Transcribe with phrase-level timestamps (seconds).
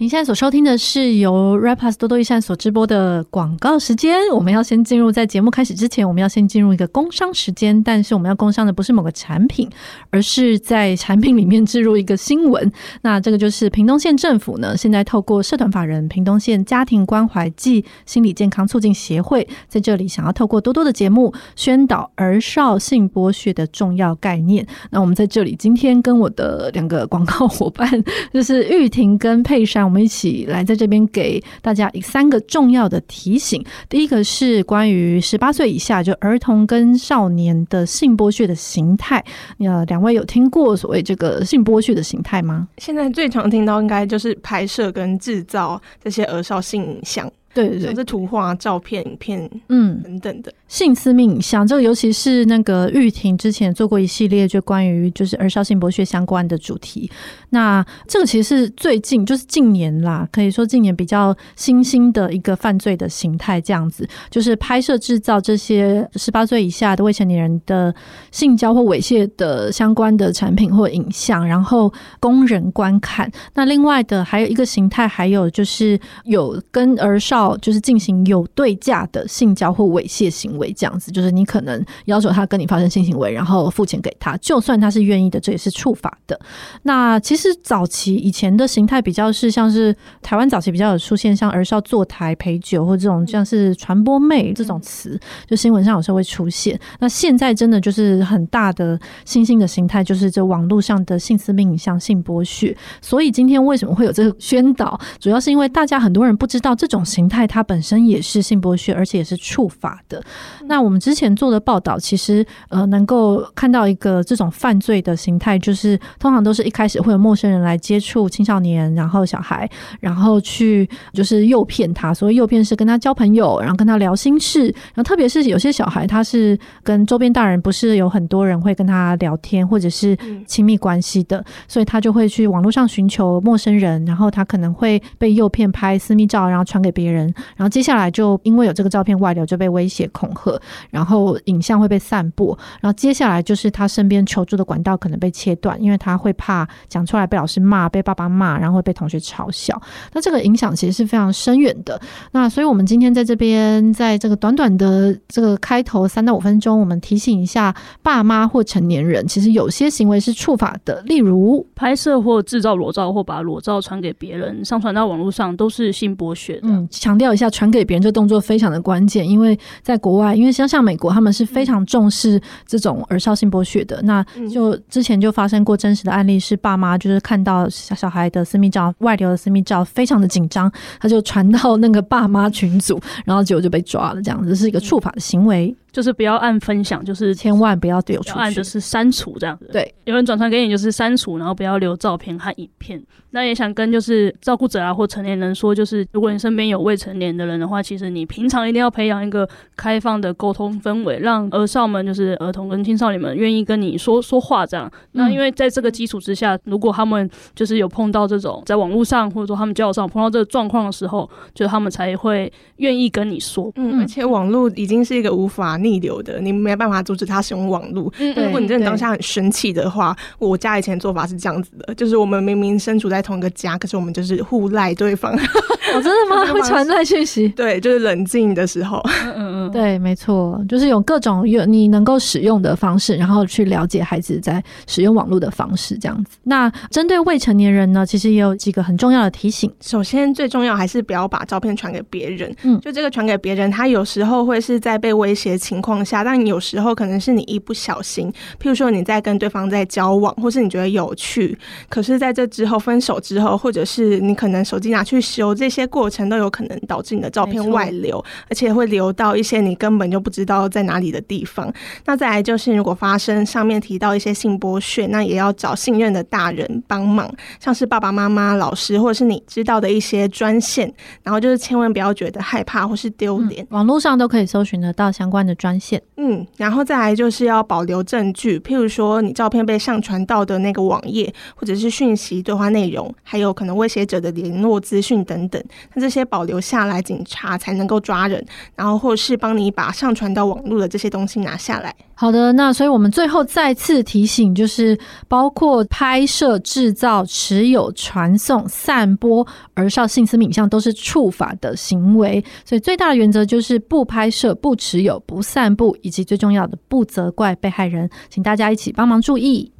[0.00, 4.16] 您现在所收听的是由 Rapus 多多益善所直播的广告时间。
[4.32, 7.82] 我们要先进入，在节目开始之前，我们要先进入一个工商时间。
[7.82, 9.68] 但是我们要工商的不是某个产品，
[10.10, 12.70] 而是在产品里面置入一个新闻。
[13.02, 24.64] 那这个就是屏东县政府呢，现在透过社团法人屏东县家庭关怀暨心理健康促进协会，在这里想要透过多多的节目宣导儿少性剥削的重要概念。
[24.90, 27.90] 那我们在这里今天跟我的两个广告伙伴，
[28.32, 29.87] 就是玉婷跟佩珊。
[29.88, 33.64] 我们一起来在这边给大家三个重要的提醒。
[33.88, 39.24] 第一个是关于十八岁以下就儿童跟少年的性剥削的形态。
[39.60, 42.68] 呃，两位有听过所谓这个性剥削的形态吗？
[42.76, 47.32] 现在最常听到应该就是拍摄跟制造这些儿少性影像。
[47.54, 57.10] 对对对，是图画、照片、影片，嗯，等等的性私密影像，这个尤其是那个玉婷之前做过一系列就关于就是儿少性剥削相关的主题。
[57.50, 67.92] 那这个其实是最近就是近年啦，可以说近年比较新兴的一个犯罪的形态，这样子就是拍摄制造这些十八岁以下的未成年人的
[68.30, 73.30] 性交或猥亵的相关的产品或影像，然后供人观看。
[73.54, 77.37] 那另外的还有一个形态，还有就是有跟儿少。
[77.38, 86.38] 到就是进行有对价的性交或猥亵行为，这样子，就是你可能要求他跟你发生性行为，然后付钱给他，就算他是愿意的，这也是触法的。
[86.82, 96.78] 那其实早期以前的形态比较是像是台湾早期比较有出现像儿少坐台陪酒或这种像是传播妹这种词，就新闻上有时候会出现。
[96.98, 102.76] 那现在真的就是很大的新兴的形态，就是这网络上的性私密影像、性剥削。
[103.00, 107.46] 所以今天为什么会有这个宣导，主要是因为大家很多人不知道这种形态。
[107.46, 110.22] 它本身也是性剥削，而且也是触法的。
[110.66, 119.68] 那我们之前做的报道，其实呃，能够看到一个这种犯罪的形态，就是通常都是一开始会有陌生人来接触青少年，然后小孩，
[120.00, 122.12] 然后去就是诱骗他。
[122.12, 124.64] 所谓诱骗是跟他交朋友，然后跟他聊心事。
[124.64, 130.16] 然后特别是有些小孩，他是跟周边大人不是有很多人会跟他聊天，或者是
[130.46, 137.17] 亲密关系的，所以他就会去网络上寻求陌生人，然后他可能会被诱骗拍私密照，然后传给别人。
[137.56, 142.56] 然后接下来就因为有这个照片外流，就被威胁恐吓，然后影像会被散播。
[142.80, 149.80] 然后接下来就是他身边求助的管道可能被切断，因为他会怕讲出来被老师骂、被爸爸骂，然后会被同学嘲笑。
[150.12, 152.00] 那这个影响其实是非常深远的。
[152.32, 166.68] 那所以我们今天在这边，在这个短短的这个开头三到五分钟，我们提醒一下爸妈或成年人，其实有些行为是触法的，例如拍摄或制造裸照，或把裸照传给别人，上传到网络上，都是性剥削的。
[166.68, 173.98] 嗯，强调一下，传给别人这动作非常的关键，因为在国外，因为像像美国，他们是非常重视这种儿少性剥削的。
[174.02, 180.70] 那就之前就发生过真实的案例，是爸妈就是看到小小孩的私密照外流的私密照，非常的紧张，
[181.00, 185.74] 他就传到那个爸妈群组，然后结果就被抓了，这样子是一个触法的行为。
[185.90, 189.68] 就是不要按分享，就是千万不要丢出去，按就是删除这样子。
[189.72, 193.02] 对，有人转传给你就是删除，然后不要留照片和影片。
[193.30, 204.90] 那也想跟就是照顾者啊或成年人说，就是如果你身边有未成年的人的话，其实你平常一定要培养一个开放的沟通氛围，让儿少们就是儿童跟青少年们愿意跟你说说话这样。
[205.12, 213.70] 那因为在这个基础之下，如果他们就是有碰到这种在网络上或者说他们交友上碰到这个状况的时候，就他们才会愿意跟你说。
[213.76, 218.12] 嗯，而且网络已经是一个无法逆流的，你没办法阻止他使用网络。
[218.18, 225.32] 嗯，如果你真的当下很生气的话，我家以前做法是这样子的，就是我们明明身处在同一个家，可是我们就是互赖对方。
[225.34, 226.44] 哦，真的吗？
[226.52, 227.48] 会传赖讯息？
[227.48, 229.00] 对，就是冷静的时候。
[229.24, 236.36] 嗯嗯嗯， 对，没错，就是有各种有你能够使用的方式，然后去了解孩子在使用网络的方式，这样子。
[236.44, 239.72] 那针对未成年人呢，其实也有几个很重要的提醒。
[239.80, 242.54] 首先，最重要还是不要把照片传给别人。
[242.64, 251.58] 嗯，就这个传给别人，他有时候会是在被威胁情况下，但有时候可能是你一不小心，譬如说你在跟对方在交往，或是你觉得有趣，
[251.90, 261.70] 可是在这之后分手之后，或者是你可能手机拿去修，这些过程都有可能导致你的照片外流，而且会流到一些你根本就不知道在哪里的地方。
[262.06, 270.92] 那再来就是，如果发生上面提到一些性剥削，那也要找信任的大人帮忙，像是爸爸妈妈、老师，或者是你知道的一些专线。
[271.22, 276.02] 然后就是千万不要觉得害怕或是丢脸，网络上都可以搜寻得到相关的专线。
[276.16, 285.62] 嗯，然后再来就是要保留证据，譬如说你照片被上传到的那个网页，或者是讯息对话内容，还有可能威胁者的联络资讯等等。
[285.94, 288.44] 那这些保留下来，警察才能够抓人，
[288.74, 291.94] 然后或是帮你把上传到网络的这些东西拿下来。
[292.14, 302.44] 好的，那所以我们最后再次提醒，就是包括拍摄、制造、持有、传送、散播而少性私密影像都是触法的行为。
[302.64, 308.10] 所以最大的原则就是不拍摄、不持有、不散步，以及最重要的不责怪被害人。
[308.28, 309.72] 请大家一起帮忙注意。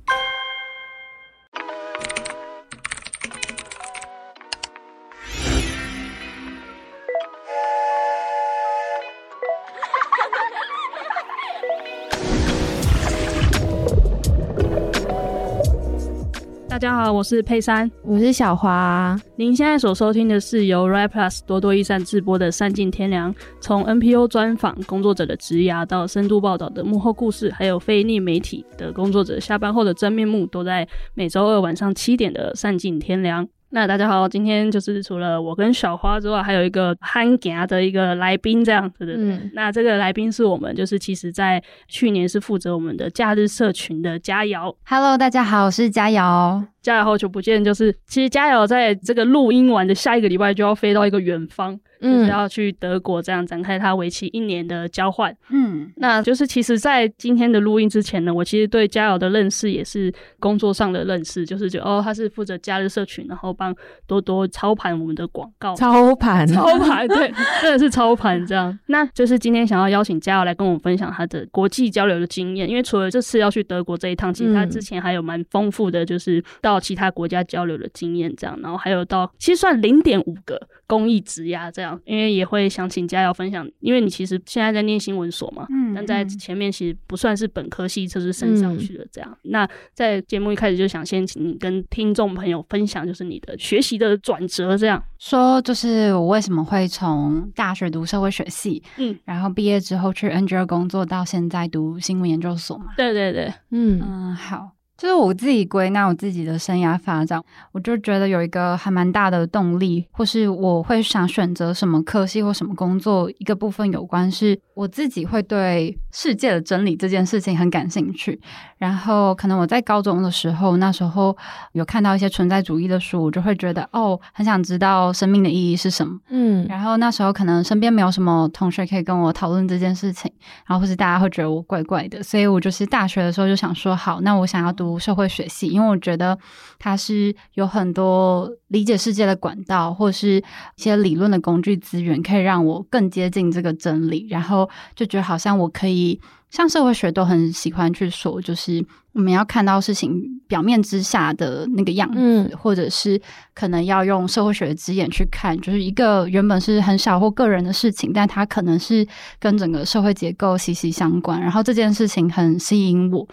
[16.79, 19.21] 大家好，我是佩珊，我是小华。
[19.35, 33.45] 您现在所收听的是由 Right Plus 多多益善制播的《善尽天良》，从 NPO 专访工作者的职涯到深度报道的幕后故事，还有非营利媒体的工作者下班后的真面目，都在每周二晚上七点的《善尽天良》。
[33.71, 39.13] 那大家好，今天就是除了我跟小花之外，还有一个憨家的一个来宾，这样子的。
[39.15, 44.75] 嗯，那这个来宾是我们，就是其实在去年是负责我们的假日社群的佳瑶。
[44.87, 46.65] Hello，大家好，我是佳瑶。
[46.89, 51.79] 佳瑶好久不见，就是其实加油在这个录音完的下一个礼拜就要飞到一个远方。
[52.01, 55.37] 就是要去德国这样展开他为期一年的交换。
[55.51, 63.75] 嗯，那就是其实，在今天的录音之前呢，我其实对加油的认识也是工作上的认识，就是就哦，他是负责假日社群，然后帮
[64.07, 65.75] 多多操盘我们的广告。
[65.75, 68.79] 操盘，操盘，对， 真的是操盘这样。
[68.87, 82.01] 那就是今天想要邀请加油来跟我们分享他的国际交流的经验，因为除了这次要去德国这一趟，其实他之前还有蛮丰富的，就是到其他国家交流的经验这样，然后还有到其实算零点五个公益职涯这样。
[82.05, 89.31] 因为也会想请佳瑶分享，因为你其实现在在念新闻所嘛，嗯，但在前面其实不算是本科系，就是升上去的这样。
[89.45, 102.95] 嗯、那在节目一开始就想先请你跟听众朋友分享，就是你的学习的转折，这样说，就是我为什么会从大学读社会学系，嗯，然后毕业之后去 NGO 工作，到现在读新闻研究所嘛？
[102.97, 104.78] 对对对，嗯嗯，好。
[104.99, 107.41] 就是我自己归纳我自己的生涯发展，
[107.71, 118.41] 我就觉得有一个还蛮大的动力，或是我会想选择什么科系或什么工作，一个部分有关是我自己会对世界的真理这件事情很感兴趣。
[118.77, 121.37] 然后可能我在高中的时候，那时候
[121.73, 126.19] 有看到一些存在主义的书，我就会觉得哦，很想知道生命的意义是什么。
[126.29, 130.29] 嗯，然后那时候可能身边没有什么同学可以跟我讨论这件事情，
[130.67, 134.88] 然后或是大家会觉得我怪怪的，所以我就是大学的时候就想说，好，那我想要读。
[134.89, 136.39] 读社会学系，因为我觉得
[136.79, 144.27] 它是有很多理解世界的管道，或是一些理论的工具资源，可以让我更接近这个真理。
[144.31, 146.19] 然后就觉得好像我可以，
[146.51, 153.21] 像社会学都很喜欢去说，就是我们要看到事情表面之下的那个样子，嗯，或者是
[153.55, 159.07] 可能要用社会学的之眼去看，就是一个原本是很小或个人的事情，但它可能是
[159.39, 161.41] 跟整个社会结构息息相关。
[161.41, 163.27] 然后这件事情很吸引我。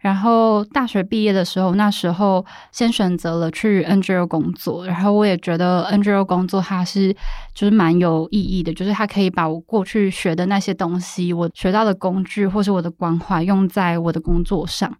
[0.00, 7.14] 然后大学毕业的时候，那时候先选择了去 NGO 工作，然后我也觉得 NGO 工作它是
[7.54, 14.90] 就是蛮有意义的，就是它可以把我过去学的那些东西，我学到的工具或是我的关怀用在我的工作上。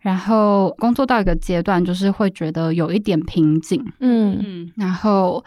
[0.00, 5.42] 然后工作到一个阶段，就是会觉得有一点瓶颈，嗯嗯，然后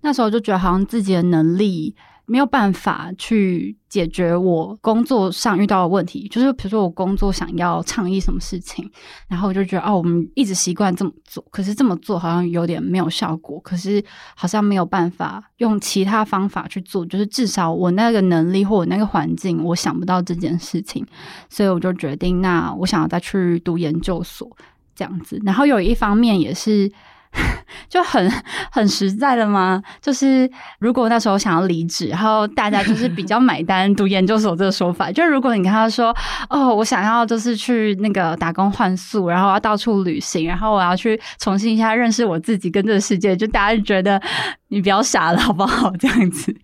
[0.00, 1.94] 那时候就觉得好像自己的能力。
[2.26, 8.90] 没有办法去解决我工作上遇到的问题，就是比如说我工作想要倡议什么事情，
[9.28, 14.02] 然后我就觉得哦，我们一直习惯这么做，可是这么做好像有点没有效果，可是
[14.34, 21.06] 好像没有办法用其他方法去做，就是至少我那个能力或我那个环境，我想不到这件事情，
[21.50, 24.50] 所以我就决定，那我想要再去读研究所
[24.96, 26.90] 这样子，然后有一方面也是。
[27.88, 28.30] 就很
[28.70, 29.82] 很实在的吗？
[30.00, 35.10] 就是如果那时候想要离职，然后大家就是比较买单读研究所这个说法。
[35.12, 36.14] 就如果你跟他说，
[36.48, 44.20] 哦，我想要就是去那个打工换宿，然后要到处旅行，然后我要去重新一下认识我自己跟这个世界，就大家觉得
[44.68, 45.90] 你比较傻了，好不好？
[45.98, 46.54] 这样子，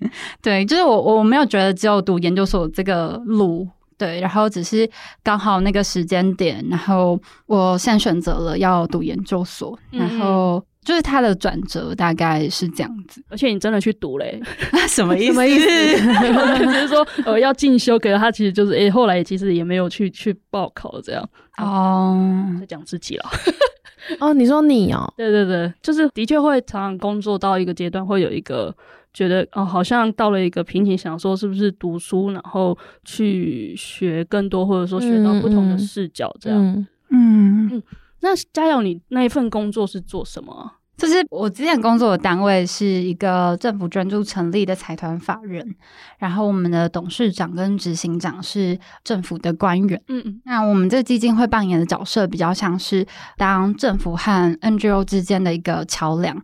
[0.42, 3.68] 对，就是我我没有觉得只有读研究所这个路。
[4.00, 4.88] 对，然后只是
[5.22, 13.22] 刚好那个时间点，然后我现在选择了要读研究所，嗯、然后就是他的转折大概是这样子。
[13.28, 14.40] 而且你真的去读嘞？
[14.88, 15.34] 什么意思？
[15.34, 16.64] 什么意思？
[16.64, 21.28] 就是说呃要进修，可是他其实就是诶后来其实也没有去去报考这样。
[21.58, 22.16] 哦，
[22.58, 23.30] 在讲自己了。
[24.18, 25.12] 哦，你说你哦？
[25.14, 28.74] 对对对，就是的确会常常工作到一个阶段，会有一个。
[29.12, 36.60] 觉得哦，好像到了一个瓶颈，想说是不是读书，然后去学更多，或者说学到不同的视角，这样。
[36.60, 37.82] 嗯嗯，嗯，
[38.20, 40.72] 那佳瑶，你那一份工作是做什么？
[40.96, 45.74] 就是我之前工作的单位是一个政府捐助成立的财团法人，
[46.18, 50.02] 然后我们的董事长跟执行长是政府的官员。
[50.08, 53.06] 嗯嗯，那我们这个基金会扮演的角色比较像是
[53.38, 56.38] 当政府和 NGO 之间的一个桥梁。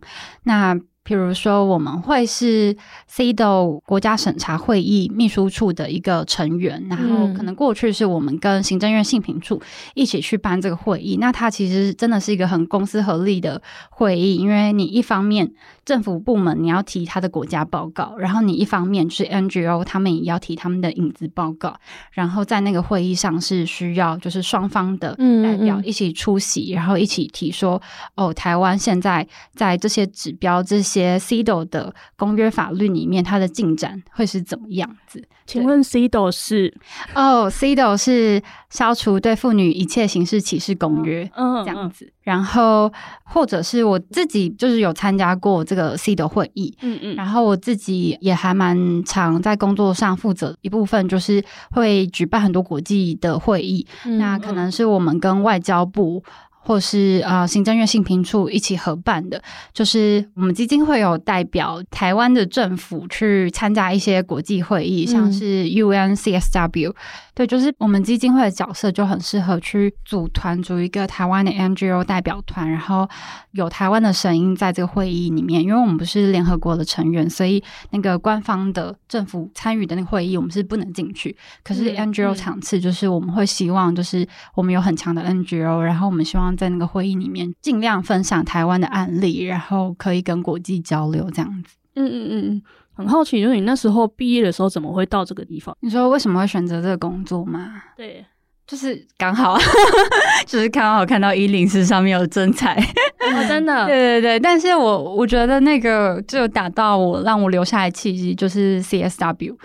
[0.45, 0.75] 那
[1.07, 2.75] 比如说，我们会是
[3.09, 9.61] CEDAW 国家审查会议秘书处的一个成员，然后可能过去是我们跟行政院信评处
[9.93, 11.15] 一起去办这个会议。
[11.15, 15.49] 那它其实真的是一个很公私合力的会议，因为你一方面
[15.87, 21.73] 政府部门你要提他的国家报告，然后你一方面就是 NGO 他们也要提他们的影子报告，
[22.11, 27.81] 然后在那个会议上是需要就是双方的代表一起出席，然后一起提说
[28.15, 29.25] 哦，台湾现在
[29.55, 30.97] 在这些指标这些。
[30.97, 35.23] 些 CEDAW 的公约法律里面，它的进展会是怎么样子？
[35.45, 36.73] 请问 CEDAW 是？
[37.13, 38.41] 哦，CEDAW 是
[38.71, 42.11] 消除对妇女一切形式歧视公约，嗯，这样子。
[42.27, 42.91] 然后，
[43.23, 47.15] 或者是我自己就是有参加过这个 CEDAW 会议，嗯嗯。
[47.15, 51.41] 然后我自己也还蛮常在工作上负责一部分，就是
[51.71, 53.87] 会举办很多国际的会议。
[54.03, 56.21] 嗯嗯、那可能是我们跟外交部。
[56.67, 59.41] 或是啊、呃，行政院信评处一起合办的，
[59.73, 66.93] 就是我们基金会有代表台湾的政府去参加一些国际会议，嗯、像是 UNCSW。
[67.33, 73.07] 对，就是我们基金会的角色就很适合去组团组一个台湾的 NGO 代表团，然后
[73.51, 75.61] 有台湾的声音在这个会议里面。
[75.61, 81.37] 因为我们不是联合国的成员，所以那个官方的政府参与的那个会议，我们是不能进去。
[81.63, 91.77] 可是 NGO 场次，就是我们会希望，就是我们有很强的 NGO，然后我们希望在那个会议里面尽量分享台湾的案例，然后可以跟国际交流这样子。
[91.95, 92.61] 嗯嗯嗯嗯。
[92.93, 95.77] 很好奇，就是你那时候毕业的时候，怎么会到这个地方？
[95.81, 97.75] 你说为什么会选择这个工作吗？
[97.95, 98.25] 对。
[98.65, 99.57] 就是刚好，
[100.45, 104.39] 就是刚好看到一零四上面有征才，哦，真的， 对对对。
[104.41, 109.55] 但是我我觉得那个就打到我，让我留下来契机，就是 CSW，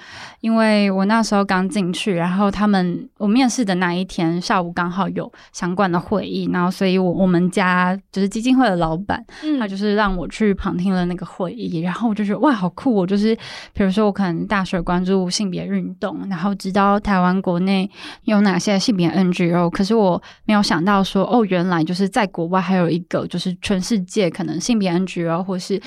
[0.42, 12.92] 因为我那时候刚进去，然后他们我面试的那一天下午刚好有相关的会议，然后所以我我们家就是基金会的老板，嗯、他就是让我去旁听了那个会议，然后我就觉得哇，好酷！
[12.92, 13.36] 我就是
[13.72, 17.88] 比如说我可能大学关注性别运动，然后知道台湾国内
[18.24, 25.80] 有哪些性别 NGO，可是我没有想到说，哦，原来就是在国外还有一个，就是全世界可能性别 NGO 或是。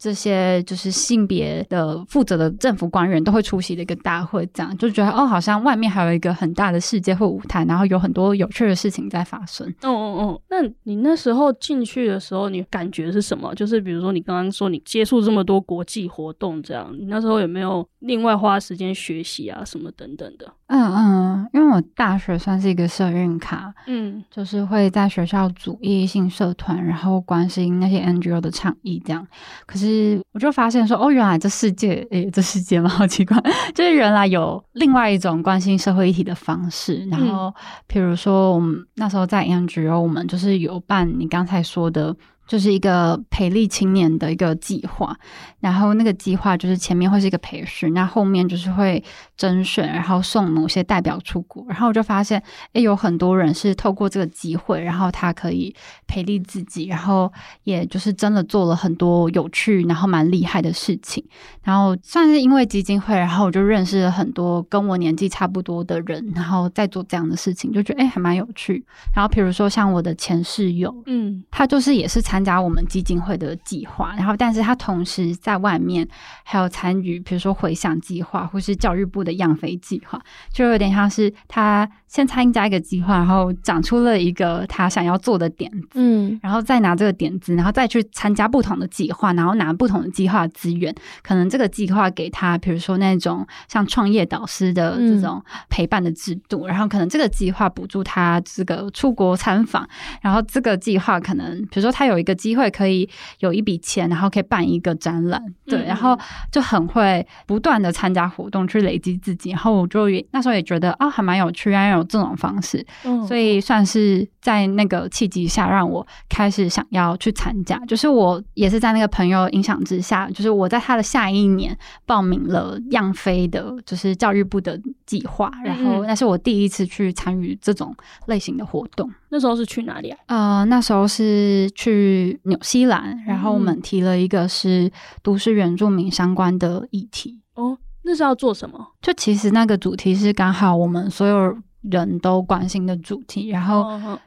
[0.00, 9.68] 这些就是性别的负责的政府官员都会出席的一个大会，这样就觉得哦，好像外面还有一个很大的世界或舞台，然后有很多有趣的事情在发生。
[9.82, 13.54] 哦哦哦，那你那时候进去的时候，你感觉是什么？
[13.54, 20.52] 就是比如说你刚刚说你接触这么多国际活动，这样你那时候有没有另外花时间学习啊什么等等的？
[20.66, 29.26] 嗯嗯，因为我大学算是一个社运卡，嗯，就是会在学校组异性社团，然后关心那些 NGO 的倡议，这样。
[29.66, 30.20] 可是。
[30.32, 33.36] 我就发现说，哦，原来这世界，诶，这世界嘛，好奇怪，
[33.74, 37.04] 就是原来有另外一种关心社会议题的方式。
[37.10, 37.52] 然后，
[37.88, 42.14] 比如说，我们那时候在 NGO，我们就是有办你刚才说的。
[42.50, 45.16] 就是一个培力青年的一个计划，
[45.60, 49.00] 然后那个计划就是前面会是一个培训，那后面就是会
[49.40, 52.42] 甄选，然后送某些代表出国，然后我就发现，
[52.74, 55.74] 诶，有很多人是透过这个机会，然后他可以
[56.06, 57.32] 培力自己，然后
[57.64, 61.24] 也就是真的做了很多有趣，然后蛮厉害的事情，
[61.62, 68.84] 然后算是因为基金会，然后我就认识了很多跟我年纪差不多的人，然后在做这样的事情，就觉得诶，还蛮有趣。
[69.14, 72.40] 然后比如说像我的前室友，嗯，他就是也是参。
[72.40, 76.08] 参加我们基金会的计划，然后，但是他同时在外面
[76.42, 80.20] 还有参与，比如说回想计划或是教育部的样飞计划，
[80.52, 99.88] 就有点像是他先参加一个计划，然后长出了一个他想要做的点子，嗯，然后再拿这个点子，然后再去参加不同的计划，然后拿不同的计划资源，可能这个计划给他，比如说那种像创业导师的这种陪伴的制度，嗯、然后可能这个计划补助他这个出国参访，
[100.20, 102.34] 然后这个计划可能比如说他有一个。
[102.40, 103.06] 机会可以
[103.40, 106.18] 有一笔钱，然后可以办一个展览，对，然后
[106.50, 112.84] 就很会不断的参加活动去累积自己，然后我就也那时候也觉得啊，还蛮有趣，原来有这种方式，
[113.26, 127.94] 所以算是在那个契机下让我开始想要去参加，就是我也是在那个朋友影响之下，就是我在他的下一年报名了样飞的，就是教育部的计划，然后那是我第一次去参与这种
[128.26, 129.10] 类型的活动。
[129.32, 130.18] 那时候是去哪里啊？
[130.26, 134.90] 呃，那时候是去纽西兰，然后我们提了一个是
[135.22, 137.38] 都市原住民相关的议题。
[137.54, 137.78] 哦，
[138.10, 138.84] 那是要做什么？
[139.00, 143.86] 就其实那个主题是刚好我们所有人都关心的主题，然后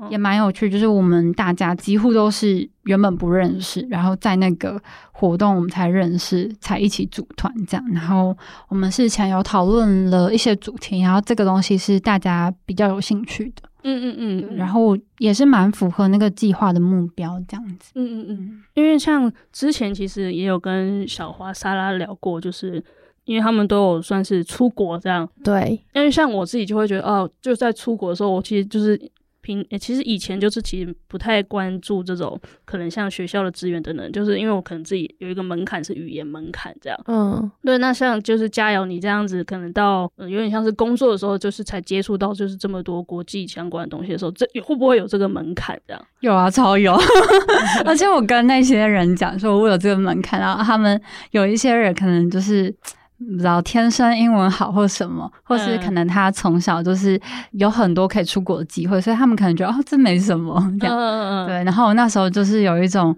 [0.10, 7.86] 也蛮有趣，就是我们大家几乎都是原本不认识，然后在那个活动我们才认识，才一起组团这样。
[7.92, 8.34] 然后
[8.70, 18.64] 我们事前有讨论了一些主题，然后这个东西是大家比较有兴趣的，嗯嗯嗯，然后也是蛮符合那个计划的目标这样子，嗯嗯嗯。
[18.76, 22.82] 因为像之前其实也有跟小花、莎拉聊过，就是。
[23.26, 25.82] 因为他们都有算是出国这样，对。
[25.94, 29.00] 因为像我自己就会觉得，哦，就在出国的时候，我其实就是
[29.42, 36.98] 平，其实以前就是其实不太关注这种可能像学校的资源等等，就是因为我可能自己有一个门槛是语言门槛这样。
[37.08, 37.78] 嗯，对。
[37.78, 46.06] 那像就是佳瑶你这样子，可能到、呃、有点像是工作的时候，就是才接触到就是这么多国际相关的东西的时候，这会不会有这个门槛这样？
[46.22, 46.98] 有啊，超有。
[47.86, 51.00] 而且我跟那些人讲说，我有这个门槛，然后他们
[51.32, 52.74] 有一些人可能就是。
[53.20, 57.20] 不知道天生英文好或什么，或是可能他从小就是
[57.52, 60.98] 有很多可以出国的机会，所以他们可能觉得哦，这没什么 这样。
[60.98, 63.16] 嗯、对，然后我那时候就是有一种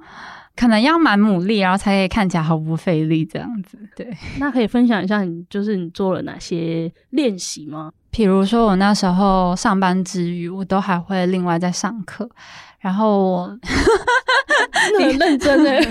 [0.56, 3.78] 可能要蛮努力，然后才可以看起来毫不费力这样子。
[3.96, 4.08] 对，
[4.40, 7.92] 那可以分享一下你就是你做了哪些练习吗？
[8.12, 12.30] 比如说我那时候上班之余，我都还会另外在上课，
[12.86, 13.18] 然后
[13.50, 13.58] 我。
[15.00, 15.84] 很认真诶，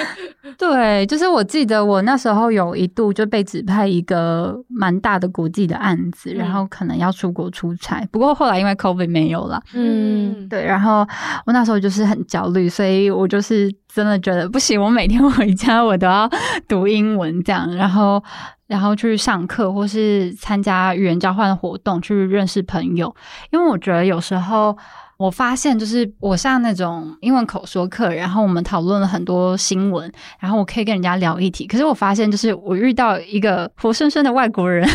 [0.56, 8.00] 对，就是我记得我那时候有一度就被指派一个蛮大的国际的案子，嗯，然后可能要出国出差。
[8.10, 11.06] 不过后来因为 COVID 没有了，嗯，对，然后
[11.44, 16.28] 我那时候就是很焦虑，所以我就是真的觉得不行，我每天回家我都要
[16.66, 18.22] 读英文这样，然后
[18.66, 23.14] 然后去上课或是参加语言交换的活动，去认识朋友，
[23.50, 24.76] 因为我觉得有时候。
[25.18, 31.66] 我发现，就是我上那种英文口说课，然后我们讨论了很多新闻，然后我可以跟人家聊议题。
[31.66, 34.88] 可是我发现，就是我遇到一个活生生的外国人，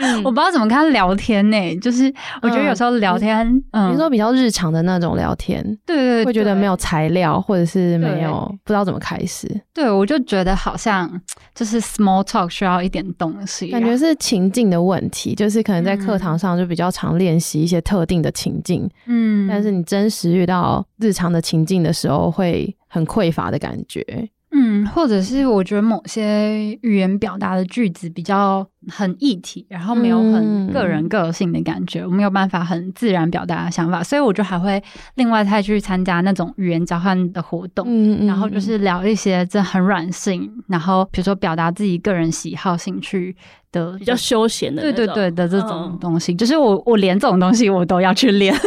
[0.00, 1.76] 嗯、 我不知道怎么跟他聊天呢、欸。
[1.76, 9.48] 就是我觉得有时候聊天，嗯，比如说比较日常的那种聊天，对对对，会觉得没有材料，或者是没有不知道怎么开始。
[9.72, 11.08] 对，我就觉得好像
[11.54, 19.67] 就是 small talk 需要一点东西，感觉是情境的问题，就是可能在课堂上就比较常练习一些特定的情境，嗯，但是。
[19.70, 24.04] 你真实遇到日常的情境的时候，会很匮乏的感觉。
[24.50, 34.82] 嗯，或者是我觉得某些语言表达的句子比较很一体，然后没有很个人个性的感觉，我、嗯、没有办法很自然表达的想法，所以我就还会
[35.14, 43.36] 另外再去参加那种语言交换的活动，嗯嗯，然后就是聊一些这很软性，然后比如说表达自己个人喜好、兴趣
[43.72, 48.54] 的比较休闲的，对对对的这种东西，嗯、就是我我连这种东西我都要去练。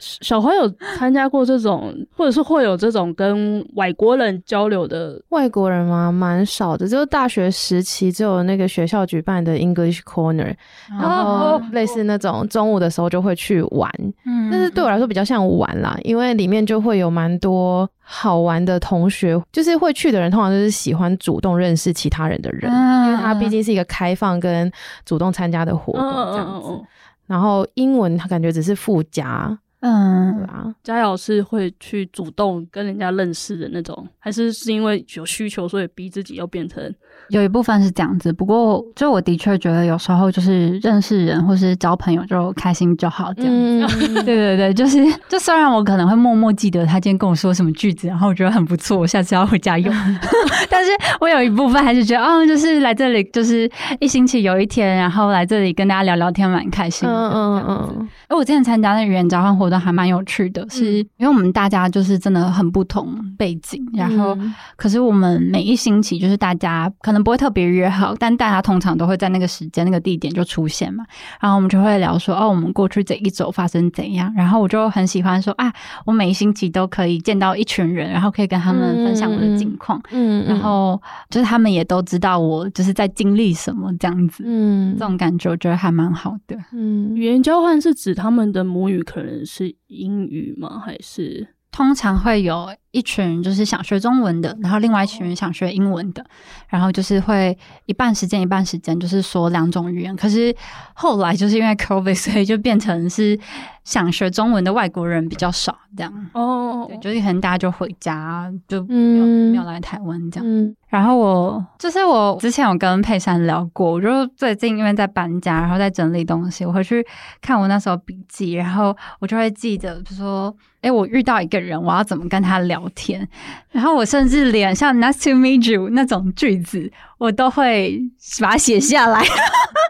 [0.00, 5.20] 小花有参加过这种，或者是会有这种跟外国人交流的？
[5.30, 6.12] 外国人吗？
[6.12, 10.54] 蛮少的，就是大学时期只有那个学校举办的 English Corner，
[10.88, 13.90] 然后类似那种中午的时候就会去玩，
[14.24, 24.70] 嗯，但是对我来说比较像玩啦，因为里面就会有蛮多好玩的同学，就是会去的人通常就是喜欢主动认识其他人的人，因为他毕竟是一个开放跟
[25.04, 26.80] 主动参加的活动这样子，
[27.26, 29.58] 然后英文他感觉只是附加。
[29.80, 36.92] 嗯，对啊，佳瑶是会去主动跟人家认识的那种，还是是因为有需求，所以逼自己要变成？
[37.30, 43.52] 有一部分是这样子，不过就我的确觉得有时候就是认识人或是交朋友就开心就好这样
[43.88, 43.98] 子。
[44.00, 49.94] 嗯、 对对对，就是 就虽然我可能会默默记得他今天跟我说什么句子，然后我觉得很不错，我下次要回家用。
[50.70, 57.14] 但是我有一部分还是觉得，哦，就是来这里就是一星期有一天，然后来这里跟大家聊聊天，蛮开心的。
[57.14, 58.08] 嗯嗯嗯。
[58.28, 64.36] 哎我之前参加那语言交换活动还蛮有趣的，是因为我们大家就是真的很不同背景，然后
[64.74, 67.18] 可是我们每一星期就是大家可能。
[67.28, 71.04] 不会特别约好，但大家通常都会在那个时间、那个地点就出现嘛。
[71.40, 74.32] 然后我们就会聊说，哦，我们过去这一周发生怎样。
[74.34, 75.70] 然后我就很喜欢说，啊，
[76.06, 80.00] 我每一星期都可以见到一群人，然后可以跟他们分享我的近况。
[80.10, 84.44] 嗯，然后就是他们也都知道我就是在经历什么这样子。
[84.46, 86.56] 嗯，这种感觉我觉得还蛮好的。
[86.72, 90.78] 嗯，语言交换是指他们的母语可能是是英语吗？
[90.78, 92.68] 还是通常会有？
[92.90, 96.24] 一群就是想学中文的，然后另外一群人想学英文的，
[96.68, 100.16] 然后就是会一半时间一半时间就是说两种语言。
[100.16, 100.52] 可是
[100.94, 103.38] 后来就是因为 COVID， 所以就变成是
[103.84, 106.12] 想学中文的外国人比较少这样。
[106.32, 110.46] 哦，对，就是可能大家就回家，就没有、嗯、没有来台湾这样。
[110.48, 117.06] 嗯、然后我就是我之前有跟佩珊聊过，我就最近因为在搬家，然后在整理东西，我回去
[117.42, 122.88] 看我那时候笔记，然后我就会记得，就说，哎，我遇到一个人，我要怎么跟他聊。
[122.94, 123.28] 天，
[123.70, 128.00] 然后我甚至连像 “nice to meet you” 那种句子，我都会
[128.40, 129.22] 把它写下来。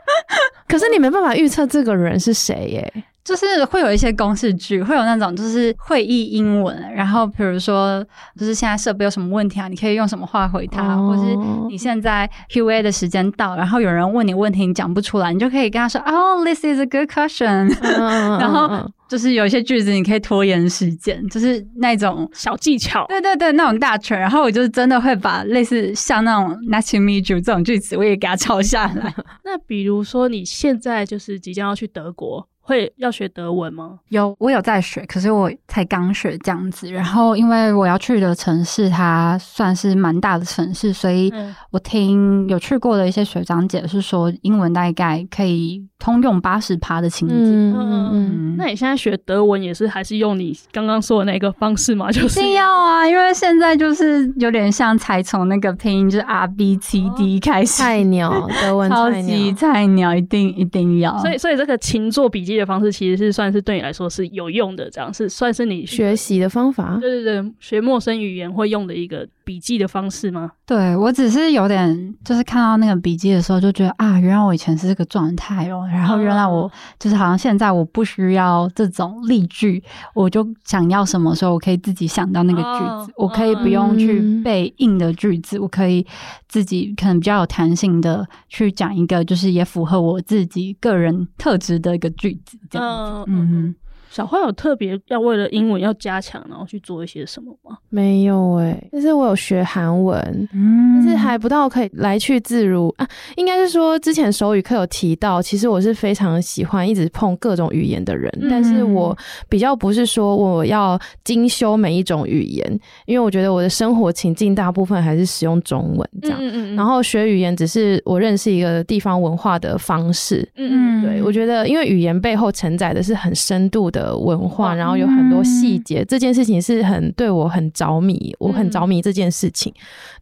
[0.67, 3.05] 可是你没办法预测这个人是谁耶？
[3.29, 8.03] 就是会有一些公式句，会有那种就是会议英文，然后比如说
[8.39, 11.37] 就是现在设备有什么问题啊，你可以用什么话回他，哦、或是
[11.69, 29.15] 你现在 Q&A 的时间到，然后有人问你问题，你讲不出来，你就可以跟他说哦、oh,，this is a good question，、嗯、 然后就是有一些句子你可以拖延时间，就是那种小技巧，对对对，那种大全，然后我就真的会把类似像那种 Nice to meet you 这种句子，我也给它抄下来。
[29.45, 32.49] 那比如说你现在就是即将要去德国。
[32.69, 33.99] 会要学德文吗？
[34.11, 36.93] 有，我有在学，可是我才刚学这样子。
[36.93, 41.33] 然后，因为我要去的城市它算是蛮大的城市，所以
[41.71, 47.37] 我听有去过的一些学长姐是说，英文大概可以通用八十趴的情景。
[47.37, 48.55] 嗯嗯嗯。
[48.57, 52.11] 那你现在学德文也是还是用你刚刚说的那个方式吗？
[52.11, 57.75] 就是一定要啊，因为现在就是有点像才从那个拼音就是 R B C D 开始。
[57.75, 61.17] 菜鸟， 德文超级菜鸟，一定一定要。
[61.19, 66.99] 所以，所以这个勤做笔记的方式其实是算是对你来说是有用的，这样是算是你学习的方法。
[67.01, 70.53] 对对对，学陌生语言会用的一个笔记的方式吗？
[70.67, 79.83] 对，我只是有点，就是看到那个笔记的时候就觉得啊，原来我以前是这个状态哦，然后原来我就是好像现在我不需要这种例句，
[80.15, 86.07] 我就想要什么时候我可以自己想到那个句子，我可以不用去背硬的句子，我可以
[86.47, 93.25] 自己可能比较有弹性的去讲一个，就是也符合我自己个人特质的一个句子，这样。
[93.27, 93.75] 嗯嗯，
[94.11, 97.78] 小花有特别要为了英文要加强，然后去做一些什么吗？
[97.91, 103.09] 没有哎、欸，但是我有学韩文，嗯，但是还不到可以来去自如啊。
[103.37, 109.17] 应该是说之前手语课有提到，其实我是非常喜欢一直碰各种语言的人，嗯、但是我
[109.49, 116.39] 比较不是说我要精修每一种语言，因为我觉得我的生活情境大部分还是使用中文这样。
[116.41, 120.47] 嗯嗯嗯，然后学语言只是我认识一个地方文化的方式。
[120.57, 129.73] 嗯嗯，对，我觉得因为语言背后承载的是很深度的文化，然后有很多细节，这件事情是很对我很着迷，我很着迷这件事情。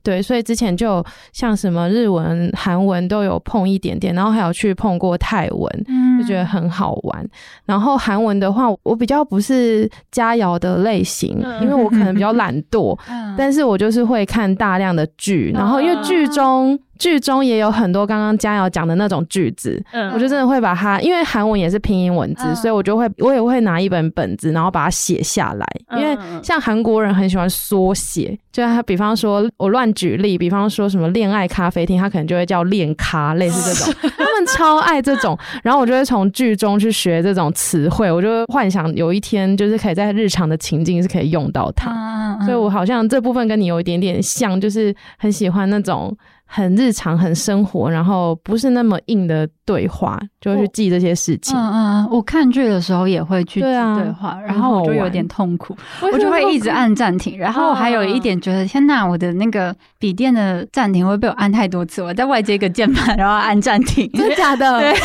[0.02, 5.84] 对，所以之前就像什么日文、韩文都有碰一点点，然后还有去碰过泰文，
[6.20, 7.28] 就觉得很好玩。
[7.64, 12.96] 然后韩文的话，我比较不是佳肴的类型，因为我可能比较懒惰，
[13.36, 16.78] 但是我就是会看大量的剧，然后因为剧中。
[16.98, 25.66] 剧中也有很多刚刚佳瑶讲的那种句子，嗯，我就真的会把它，因为韩文也是拼音文字，嗯，所以我就会，我也会拿一本本子，然后把它写下来。
[25.96, 35.38] 因为像韩国人很喜欢缩写，就他比方说，我乱举例，比方说什么恋爱咖啡厅，他可能就会叫恋咖，类似这种， 他们超爱这种。
[35.62, 42.38] 然后我就会从剧中去学这种词汇，我就会幻想有一天就是可以在日常的情境是可以用到它。
[42.44, 46.16] 所以我好像这部分跟你有一点点像，就是很喜欢那种。
[46.46, 51.56] 很日常、很生活，然后不是那么硬的对话，就会去记这些事情。
[51.58, 53.78] 嗯嗯，我看剧的时候也会去记对
[54.12, 57.36] 话，啊、然后我就有点痛苦，我就会一直按暂停。
[57.36, 64.08] 然后我还有一点觉得，天呐，我的那个笔电的暂停会被我按太多次，我在外接一个键盘，然后按暂停。
[64.12, 64.78] 真的假的？
[64.80, 64.94] 对。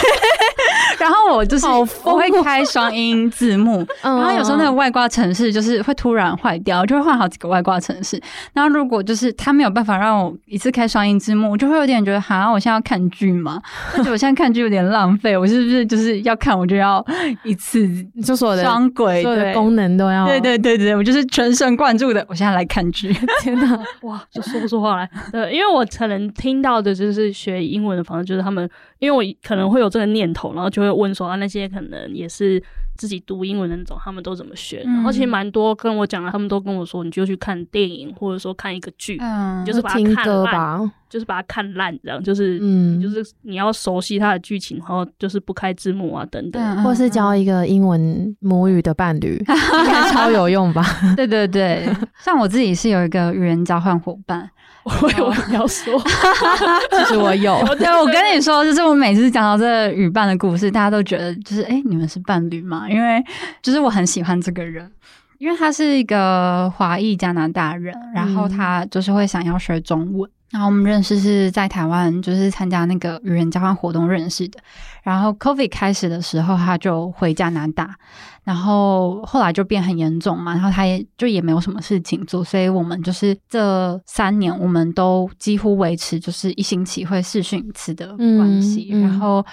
[0.99, 8.21] 然后我就是我会开双音字幕， 然后有时候那个外挂程式就是会突然坏掉，就会换好几个外挂程式。
[8.53, 13.61] 然后如果就是他没有办法让我一次开双音字幕，我就会有点觉得，哈，我现在要看剧嘛，
[13.97, 17.03] 而且我现在看剧有点浪费，我是不是就是要看我就要
[17.43, 17.87] 一次
[18.23, 23.13] 就所有的双轨，的功能都要，对对对对，我就是全神贯注的，我现在来看剧。
[23.41, 25.09] 天哪，哇，就说不出话来。
[25.31, 28.69] 对，因为我可能听到的就是学英文的方式，就是他们。
[28.99, 32.61] 因为我可能会有这个念头，然后就会问说啊，那些可能也是
[32.97, 34.81] 自己读英文的那种，他们都怎么学？
[34.85, 50.83] 嗯、然后其实蛮多跟我讲的，他们都跟我说，你就去看电影，或者说看一个剧，嗯、你就是把它看烂，就是把它看烂，这样就是，嗯，就是你要熟悉它的剧情，然后就是不开字幕啊等等，嗯、或是交一个英文母语的伴侣， 应该超有用吧？
[51.17, 51.85] 对对对，
[52.23, 54.49] 像我自己是有一个语言交换伙伴。
[54.83, 56.01] 我有你要说，
[56.97, 57.55] 其实我有。
[57.77, 62.89] 对，我跟你说，就是我每次讲到这个语伴的故事，大家都觉得就是，哎、欸，你们是伴侣吗？
[62.89, 63.23] 因为
[63.61, 64.89] 就是我很喜欢这个人，
[65.41, 70.29] 因为他是一个华裔加拿大人，然后他就是会想要学中文。
[70.51, 74.59] 然后我们认识是在台湾，就是参加那个语言交换活动认识的。
[75.01, 77.95] 然后 COVID 开始的时候，他就回加拿大，
[78.43, 88.89] 然后后来就变很严重嘛，然后他也就也没有什么事情做，所以我们就是这三年，我们都几乎维持就是一星期会试训一次的关系。
[88.91, 89.43] 嗯嗯、然后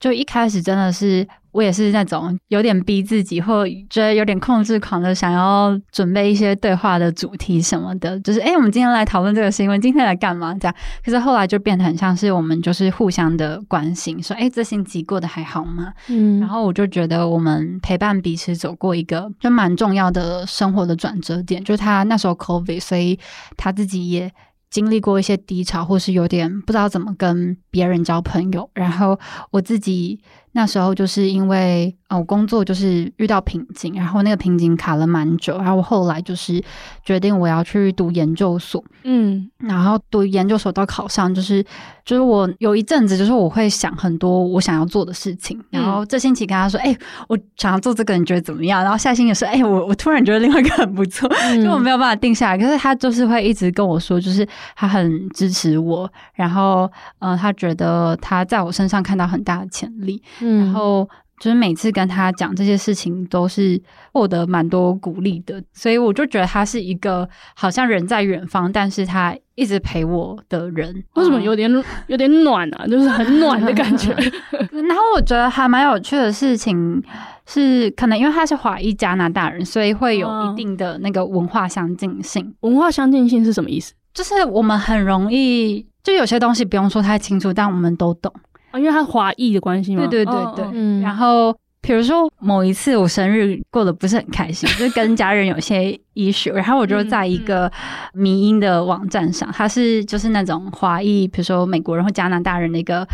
[0.00, 1.28] 就一开始真的是。
[1.54, 10.52] 我也是那种有点逼自己，或觉得有点控制狂的，想要准备一些对话的主题什么的，就是哎、欸，我们今天来讨论这个新闻，今天来干嘛？
[10.54, 10.74] 这样。
[11.04, 15.92] 可是后来就变得很像是我们就是互相的关心，说哎、欸，这星期过得还好吗？
[16.08, 23.16] 嗯，然后我就觉得我们陪伴彼此走过一个就蛮重要的生活的转折点，就是他那时候 COVID，所以
[23.56, 24.32] 他自己也。
[24.70, 29.16] 经历过一些低潮，或是有点不知道怎么跟别人交朋友，然后
[29.52, 30.18] 我自己。
[30.56, 36.62] 那时候就是因为呃，我工作就是遇到瓶颈，然后那个瓶颈卡了蛮久，然后我后来就是
[37.04, 41.60] 决定我要去读研究所，嗯，然后读研究所到考上，就是
[42.04, 48.80] 就是我有一阵子就是我会想很多我想要做的事情，然后这星期跟他说，哎、欸，我想要做这个，你觉得怎么样？
[48.82, 51.28] 然后下星期说，哎、欸，我我突然觉得另外一个很不错，
[51.60, 56.88] 就我没有办法定下来，可是他就是会一直跟我说，就是他很支持我，然后
[57.18, 60.22] 呃，他觉得他在我身上看到很大的潜力。
[60.44, 61.08] 然后
[61.40, 63.80] 就是每次跟他讲这些事情，都是
[64.12, 71.04] 获得蛮多鼓励的，所以我就觉得他是一个好像人在远方，但是他一直陪我的人。
[71.14, 71.70] 为什么有点
[72.06, 72.86] 有点暖啊？
[72.86, 74.12] 就是很暖的感觉。
[74.70, 77.02] 然后我觉得还蛮有趣的事情
[77.46, 82.54] 是，可能因为他是华裔加拿大人，所以会有一定的那个文化相近性。
[82.60, 83.92] 文化相近性是什么意思？
[84.12, 88.32] 就是我们很容易，就有些东西不用说太清楚，但我们都懂。
[88.78, 97.70] 因为他华裔的关系嘛，对对对对，嗯，然后比如说某一次我生日过得不是很开心， 就跟家人有些 issue，然后我就在一个
[98.12, 103.06] 迷音的网站上，他是就是那种华裔，比如说美国人或加拿大人的一个。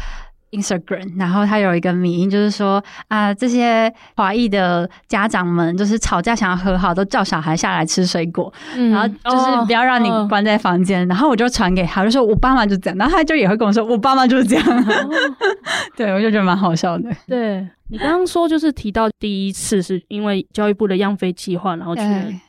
[0.52, 11.02] Instagram，然后他有一个迷因，就是说啊，这些华裔的家长们就是吵架想要和好，都叫小孩下来吃水果，嗯、然后就是不要让你关在房间。
[11.02, 14.64] 哦、然后我就传给他，就说我爸妈就这样，然后他就也会跟我说，我爸妈就是这样。
[14.66, 15.10] 哦、
[15.96, 17.10] 对，我就觉得蛮好笑的。
[17.26, 17.66] 对。
[17.90, 22.02] 你刚刚说就是提到第一次是因为教育部的样飞计划，然后去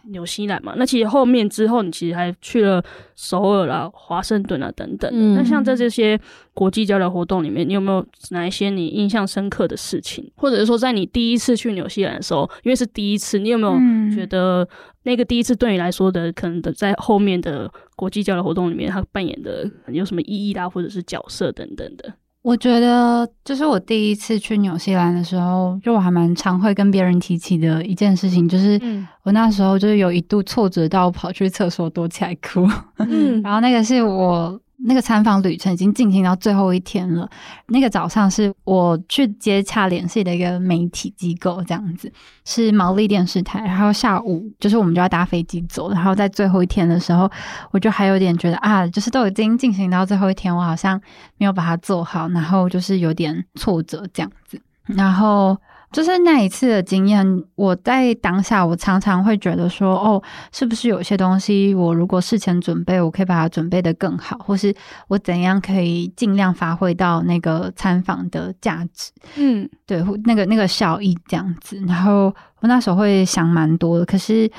[0.10, 0.73] 纽西兰嘛？
[0.77, 2.84] 那其实后面之后你其实还去了
[3.15, 5.10] 首尔啦、华盛顿啊等等。
[5.12, 6.19] 嗯、那像在这些
[6.54, 10.32] 国际交流活动里面，你有没有哪一些你印象深刻的事情？
[10.36, 14.67] 或者是说，在你第一次去纽西兰的时候，因为是第一次，你有没有觉得
[15.04, 22.13] 那个第一次对你来说的可能的在后面的国际交流活动里面，它扮演的有什么意义啦，或者是角色等等的？
[22.41, 28.80] 我觉得就是我第一次去纽西兰的时候，就我还蛮常会跟别人提起的一件事情，就是
[29.23, 34.60] 我那时候就是有一度挫折到跑去厕所躲起来哭，嗯， 然后那个是我。
[34.84, 37.30] 那个参访旅程已经进行到最后一天了。
[37.67, 42.12] 那个早上是我去接洽联系的一个媒体机构，这样子
[42.46, 43.60] 是毛利电视台。
[43.62, 45.91] 然后下午就是我们就要搭飞机走。
[45.91, 47.30] 然后在最后一天的时候，
[47.72, 51.00] 我就还有点觉得啊，就是都已经进行到最后一天，我好像
[51.38, 54.60] 没有把它做好，然后就是有点挫折这样子。
[54.86, 55.58] 然后。
[55.91, 64.73] 就是那一次的经验，我在当下，我常常会觉得说，哦，是不是有些东西，我如果事前准备，我可以把它准备的更好，或是
[65.08, 71.82] 我怎样可以尽量发挥到那个参访的价值，嗯，对，那个那个效益这样子。
[71.88, 74.49] 然后我那时候会想蛮多的，可是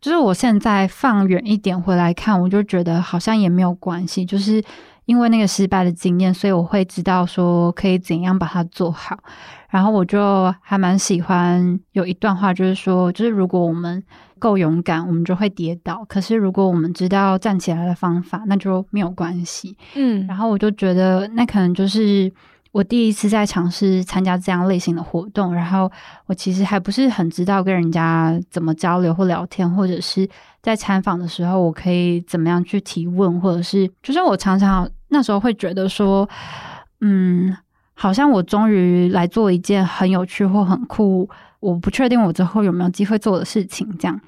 [0.00, 4.62] 就是我现在放远一点回来看，我就觉得好像也没有关系，就是。
[5.04, 9.18] 因为那个失败的经验，所以我会知道说可以怎样把它做好。
[9.72, 14.02] 然后我就还蛮喜欢有一段话，就是说，就是如果我们
[14.38, 19.76] 够勇敢，我们就会跌倒；可是如果我们知道站起来的方法，那就没有关系。
[19.94, 22.30] 嗯，然后我就觉得那可能就是。
[22.72, 25.92] 我第一次在尝试参加这样类型的活动，然后
[26.24, 30.26] 我其实还不是很知道跟人家怎么交流或聊天，或者是
[30.62, 36.26] 在参访的时候，我可以怎么样去提问，或者是就是我常常那时候会觉得说，
[37.02, 37.54] 嗯，
[37.94, 41.28] 好像我终于来做一件很有趣或很酷，
[41.60, 44.20] 我不确定我之后有没有机会做的事情，这样，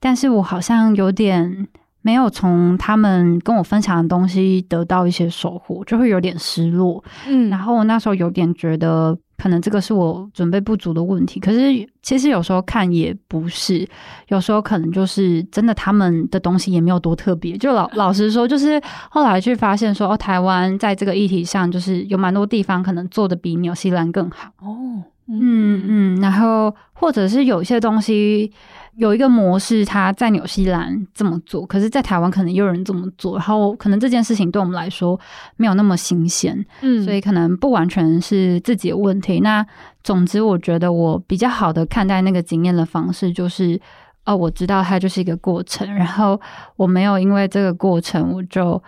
[0.00, 1.68] 但是我好像有点。
[2.04, 7.00] 没有从他们跟我分享的东西得到一些收获，就会有点失落。
[7.28, 11.40] 嗯，然后我那时候有点觉得，可能这个是我准备不足的问题。
[11.40, 13.84] 可是其实有时候看也不是，
[14.28, 17.58] 有时候可能就是真的他们的东西也没有多特别。
[17.58, 24.52] 就老老实说，就是后来去发现说，哦，台湾在这个议题上，就是有蛮多地方可能做的比纽西兰更好。
[24.60, 28.52] 哦，嗯嗯，然后或者是有一些东西。
[28.96, 35.18] 有一个模式，他在纽西兰这么做，可是，在台湾可能也有人这么做，然后可能这件事情对我们来说
[35.56, 39.40] 没有那么新鲜，嗯，所以可能不完全是自己的问题。
[39.40, 39.64] 那
[40.04, 43.80] 总之，我觉得我比较好的看待那个经验的方式，就是
[44.26, 46.38] 哦，我知道它就是一个过程，然后
[46.76, 48.82] 我没有因为这个过程，我就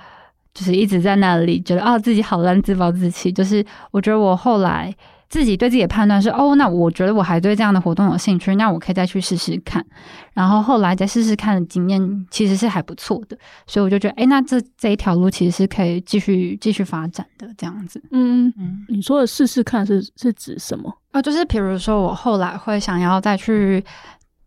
[0.53, 3.33] 就是一直在那里觉得哦，自己好烂，自暴自弃。
[3.33, 4.95] 就是我觉得我后来
[5.29, 9.85] 自己对自己的判断是哦，那我觉得我还对这样的活动有兴趣，那我可以再去试试看。
[10.33, 18.03] 然后后来再试试看的经验其实是还不错的，所以我就觉得，哎，那这这一条路其实是可以继续继续发展的这样子。
[18.11, 20.93] 嗯嗯，你说的试试看是是指什么？
[21.13, 23.85] 哦，就是比如说我后来会想要再去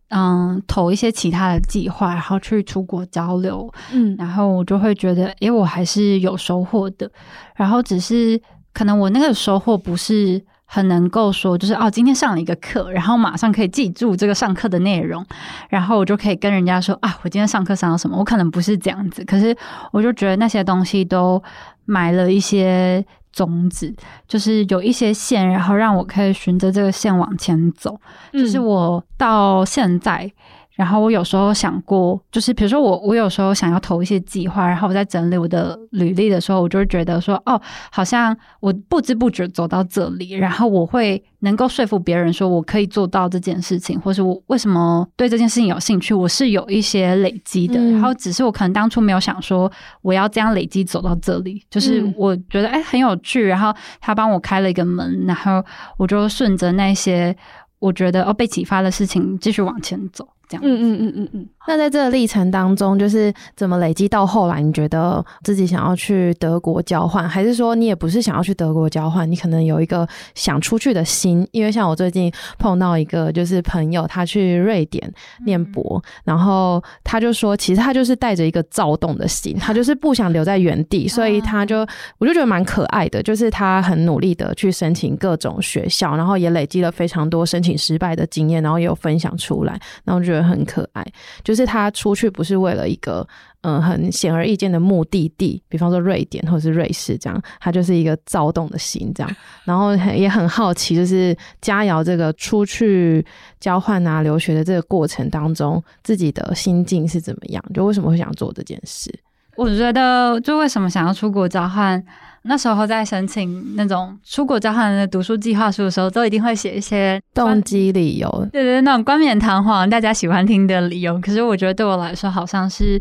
[0.08, 7.10] 嗯投一些其他的计划，然后去出国交流，嗯，然后我就会觉得，哎，我还是有收获的。
[7.56, 8.40] 然后只是
[8.72, 10.42] 可能我那个收获不是。
[10.70, 15.24] 很能够说，就是哦，今天上了一个课，然后马上可以记住这个上课的内容，
[15.70, 18.18] 然后我就可以跟人家说啊，我今天上课上了什么？
[18.18, 19.56] 我可能不是这样子，可是
[19.92, 21.42] 我就觉得那些东西都
[21.86, 23.02] 埋了一些
[23.32, 23.94] 种子，
[24.28, 27.98] 就是有一些线，然后让我可以循着这个线往前走。
[28.34, 30.30] 嗯，就是我到现在。
[30.78, 37.60] 然后我有时候想过，就是比如说我我有时候想要投一些计划，然后我在整理我的履历的时候，我就会觉得说，哦，
[37.90, 49.68] 好像我不知不觉走到这里，然后我会能够说服别人说我可以做到这件事情，或是我为什么对这件事情有兴趣，我是有一些累积的，嗯、然后只是我可能当初没有想说
[50.00, 55.60] 我要这样累积走到这里，就是我觉得哎很有趣，然后他帮我开了一个门，然后
[55.96, 57.36] 我就顺着那些
[57.80, 60.24] 我觉得哦被启发的事情继续往前走。
[60.56, 61.46] 嗯嗯嗯嗯嗯。
[61.66, 71.46] 那在这个历程当中，就是怎么累积到后来，你觉得自己想要去德国交换，还是说你也不是想要去德国交换，你可能有一个想出去的心？
[71.52, 75.12] 因为像我最近碰到一个就是朋友，他去瑞典
[75.44, 89.72] 念博，然后他就说，其实他就是带着一个躁动的心，他就是不想留在原地，所以他就我就觉得蛮可爱的，就是他很努力的去申请各种学校，然后也累积了非常多申请失败的经验，然后也有分享出来，
[90.04, 91.04] 然后我觉得很可爱，
[91.42, 93.26] 就是他出去不是为了一个
[93.62, 103.24] 嗯很显而易见的目的地，比方说瑞典或者是瑞士这样，他就是一个躁动的心这样， 然后也很好奇，就是佳瑶这个出去
[103.60, 107.64] 交换啊留学的这个过程当中，自己的心境是怎么样？
[107.74, 109.12] 就为什么会想做这件事？
[109.56, 112.00] 我觉得，就为什么想要出国交换？
[112.48, 121.18] 那时候在申请那种出国交换的读书计划书的时候，都一定会写一些动机理由，对，对对，那种冠冕堂皇、大家喜欢听的理由。
[121.20, 122.98] 可是我觉得对我来说，好像是，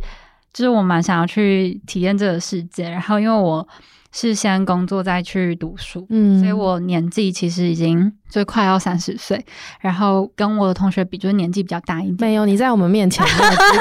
[0.53, 2.89] 就是我蛮想要去体验这个世界。
[2.89, 3.67] 然后因为我。
[4.12, 9.43] 是先工作再去读书，嗯，所以我年纪其实已经就快要三十岁，
[9.82, 12.15] 然后跟我的同学比，就是年纪比较大一点。
[12.20, 13.26] 没有，你在我们面前，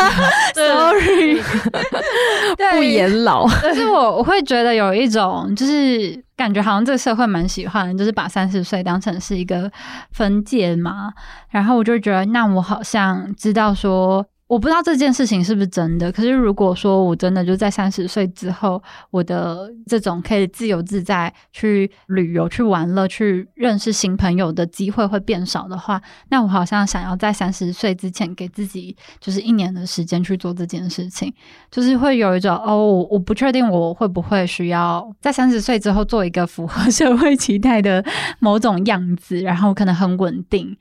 [0.54, 1.40] sorry，
[2.76, 3.46] 不言老。
[3.46, 9.70] 可是我我会觉得有一种，就是感觉好像这个社会蛮喜欢，就是把三十岁当成是一个
[10.12, 11.12] 分界嘛。
[11.50, 14.26] 然后我就觉得，那我好像知道说。
[14.48, 18.80] 我不知道这件事情是不是真的，可是如果说我真的就在三十岁之后，
[19.10, 31.34] 我的这种可以自由自在去旅游、去玩乐、去认识新朋友的机会会变少的话，那我好像想要在三十岁之前给自己就是一年的时间去做这件事情，
[31.68, 38.04] 就是会有一种哦，我不确定我会不会需要在三十岁之后做一个符合社会期待的
[38.38, 40.76] 某种样子，然后可能很稳定。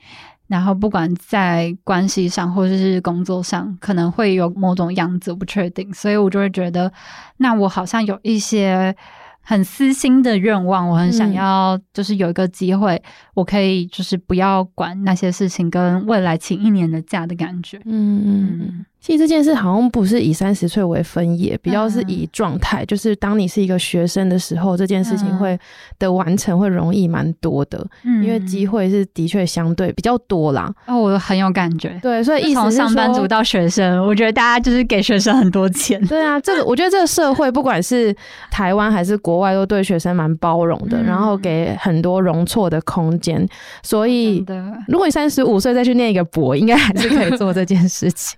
[0.48, 6.92] 然后不管在关系上或者是工作上，可能会有某种样子，我不确定，所以我就会觉得，
[7.38, 8.96] 那我好像有一些
[9.42, 13.02] 很私心的愿望，我很想要，就是有一个机会，
[13.34, 18.22] 我可以就是不要管那些事情，跟未来请一年的假的感觉，嗯。
[18.26, 18.86] 嗯。
[19.06, 25.56] 其实这件事好像不是以三十岁为分野，比较是以状态，嗯、就是当你是一个学生的时候，这件事情会
[26.00, 30.74] 的完成会容易蛮多的，嗯，因为机会是的确相对比较多啦。
[30.88, 36.04] 哦，我很有感觉，对，所以从上班族到学生，我觉得大家就是给学生很多钱。
[36.08, 38.12] 对啊，这个我觉得这个社会不管是
[38.50, 43.48] 台湾还是国外，都对学生蛮包容的，嗯、然后给很多容错的空间。
[43.84, 44.44] 所以，
[44.88, 48.36] 如果你三十五岁再去念一个博，应该还是可以做这件事情。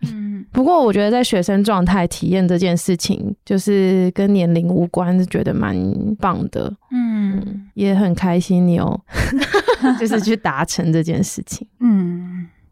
[0.58, 0.60] 嗯。
[0.60, 5.76] 不过，我觉得在学生状态体验这件事情，就是跟年龄无关，是觉得蛮
[6.20, 6.74] 棒的。
[6.92, 9.00] 嗯，也很开心你有，
[10.00, 11.68] 就是去达成这件事情。
[11.80, 12.27] 嗯。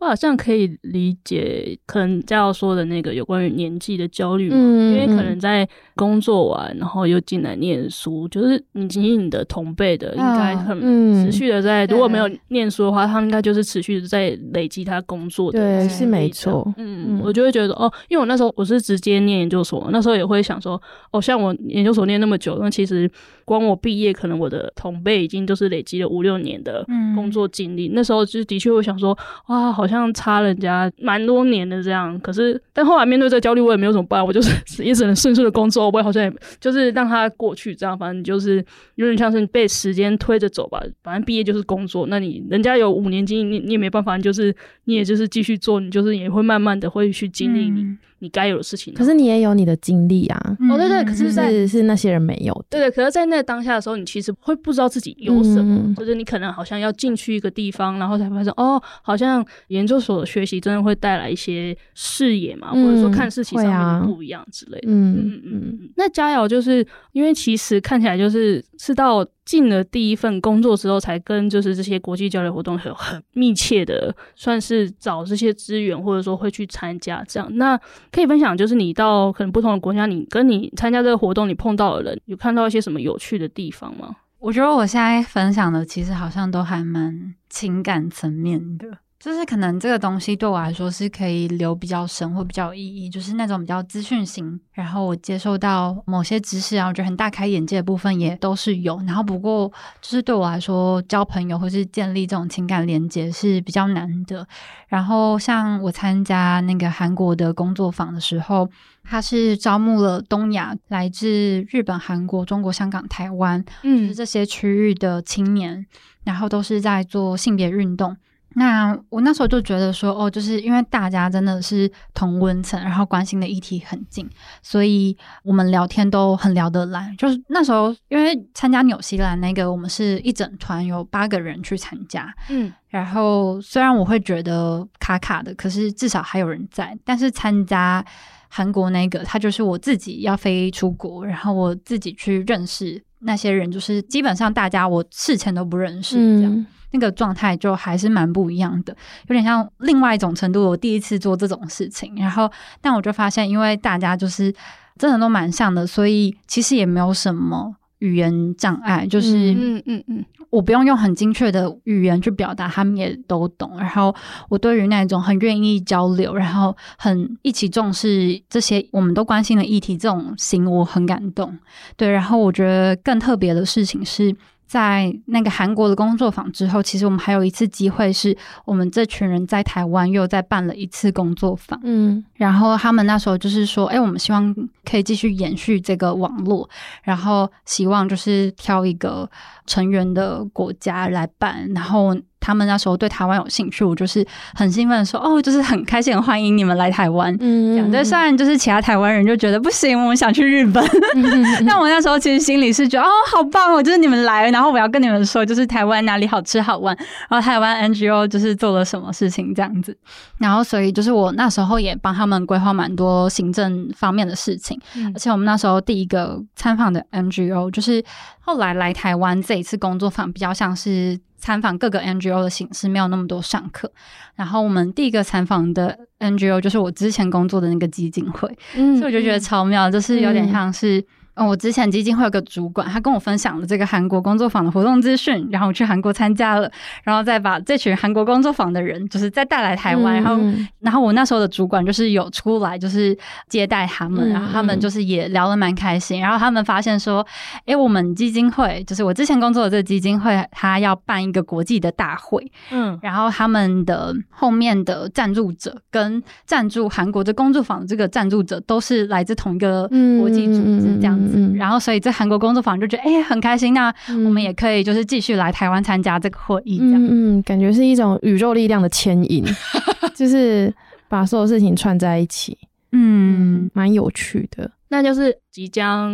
[0.06, 10.80] 我好像可以理解，可能佳耀说的那个有关于年纪的焦虑嘛，嗯、因为可能在工作完，然后又进来念书，就是你仅仅你的同辈的，应该很
[11.16, 16.72] 持续的在，嗯、如果没有念书的话，他们应该就是持续的在累积他工作的，对，是没错。
[16.78, 23.10] 嗯，我就会觉得哦，因为我那时候我是直接念研究所，那时候也会想说，哦，像我研究所念那么久，那其实
[23.46, 26.84] 光我毕业，可能我的同辈已经都是累积了五六年的
[27.16, 27.88] 工作经历。
[27.88, 32.20] 嗯、那时候就的确会想说，哇，好像差人家蛮多年的这样。
[32.20, 34.52] 可是，但后来面对这个焦虑，我也没有怎么办，我就是
[34.84, 35.90] 也只能顺顺的工作。
[35.90, 38.66] 我也好像也就是让它过去，这样反正就是
[38.96, 40.84] 有点像是被时间推着走吧。
[41.04, 47.82] 反正毕业就是工作，那你人家有五年经验，你你也没办法，你就是你也就是继续做，你就是也会慢慢的会去经历你。
[47.82, 50.58] 嗯你该有的事情，可是你也有你的经历啊！
[50.72, 52.66] 哦，对对，可是是是那些人没有的。
[52.70, 64.88] 对对，可是，在那当下的时候，你其实会不知道自己有什么，就是你可能好像要进去一个地方，然后才发现哦，好像研究所的学习真的会带来一些视野嘛，或者说看事情上面的不一样之类的。
[64.88, 65.90] 嗯嗯嗯。
[65.98, 77.48] 那佳瑶就是因为其实看起来就是是到进了第一份工作之后，才跟就是这些国际交流活动有很密切的，算是找这些资源，或者说会去参加这样。
[77.56, 77.80] 那
[78.12, 84.16] 可以分享，就是你到可能不同的国家，你跟你参加这个活动，你碰到的人，有看到一些什么有趣的地方吗？
[84.40, 88.98] 我觉得我现在分享的，其实好像都还蛮情感层面的。
[89.18, 98.98] 就是可能这个东西对我来说是可以留比较深或比较有意义，就是那种比较资讯型，然后我接受到某些知识啊，我觉得很大开眼界的部分也都是有。
[99.08, 99.68] 然后不过
[100.02, 104.46] 就是对我来说，交朋友或是建立这种情感连接是比较难的。
[104.90, 108.70] 然后像我参加那个韩国的工作坊的时候，
[109.04, 115.86] 他是招募了东亚来自日本、韩国、中国、香港、台湾，嗯，就是这些区域的青年，
[116.26, 118.16] 然后都是在做性别运动。
[118.58, 124.28] 那我那时候就觉得说，哦，就是因为大家真的是同温层，然后关心的议题很近，
[124.62, 127.14] 所以我们聊天都很聊得来。
[127.18, 136.98] 就是那时候，因为参加纽西兰那个，我们是一整团有八个人去参加，嗯，然后虽然我会觉得卡卡的，可是至少还有人在。
[137.04, 138.04] 但是参加
[138.48, 146.54] 韩国那个，他就是我自己要飞出国，然后我自己去认识那些人，就是基本上大家我事前都不认识，这样。
[146.54, 146.66] 嗯
[146.96, 148.96] 那个状态就还是蛮不一样的，
[149.28, 150.70] 有点像另外一种程度。
[150.70, 154.54] 我第一次做这种事情，然后但我就发现，因为大家就是
[154.98, 159.06] 真的都蛮像的，所以其实也没有什么语言障碍。
[159.06, 163.78] 就是嗯嗯嗯，我不用用很精确的语言去表达，他们也都懂。
[163.78, 164.16] 然后
[164.48, 171.58] 我对于那种很愿意交流，然后很一起重视这些我们都关心的议题这种心，我很感动。
[171.98, 174.34] 对，然后我觉得更特别的事情是。
[174.66, 178.36] 在那个韩国的工作坊之后，其实我们还有一次机会，是
[178.66, 181.80] 我们这群人在台湾又再办了一次工作坊。
[181.84, 184.54] 嗯，然后他们那时候就是说，哎，我们希望
[184.84, 186.70] 可以继续延续这个网络，
[187.04, 189.30] 然后希望就是挑一个
[189.66, 192.16] 成员的国家来办，然后。
[192.46, 194.24] 他们那时候对台湾有兴趣，我就是
[194.54, 197.36] 很兴奋的说，哦，就是很开心，很欢迎你们来台湾。
[197.40, 197.90] 嗯，这样。
[197.92, 200.86] 但虽然就是其他台湾人就觉得不行，我们想去日本。
[201.16, 206.96] 嗯、但我那时候其实心里是觉得，哦，好棒哦，就是你们来，然后我要跟你们说，就是台湾哪里好吃好玩，
[207.28, 209.98] 然后台湾 NGO 就是做了什么事情这样子。
[210.38, 218.04] 然后所以就是我那时候也帮他们规划蛮多行政方面的事情，嗯、而且我们那时候第一个参访的 NGO 就是
[218.42, 221.20] 后来来台湾这一次工作坊比较像是。
[221.46, 223.92] 参访各个 NGO 的形式没有那么多上课，
[224.34, 231.00] 然后我们第一个参访的 NGO 就是我之前工作的那个基金会，嗯，所以我就觉得超妙，就是有点像是。
[231.00, 231.06] 嗯，
[231.36, 236.72] 我之前基金会有个主管，他跟我分享了这个韩国工作坊的活动资讯，然后我去韩国参加了，
[237.04, 243.18] 然后再把这群韩国工作坊的人，就是再带来台湾，嗯、然后，然后我那时候的主管就是有出来，就是
[243.50, 247.26] 接待他们，嗯、然后他们就是也聊得蛮开心，然后他们发现说，
[247.66, 259.88] 哎，我们基金会就是我之前工作的这个基金会，他要办一个国际的大会，嗯，然后他们的后面的赞助者跟赞助韩国的工作坊的这个赞助者都是来自同一个
[260.20, 261.16] 国际组织，这样。
[261.18, 261.25] 嗯，
[261.56, 263.94] 然后所以在韩国工作坊就觉得哎、欸、很开心，那
[264.26, 269.44] 我们也可以就是继续来台湾参加这个会议，这样嗯，嗯，感觉是一种宇宙力量的牵引，
[270.16, 270.74] 就是
[271.08, 272.58] 把所有事情串在一起，
[272.92, 274.72] 嗯，蛮有趣的。
[274.90, 276.12] 那就是即将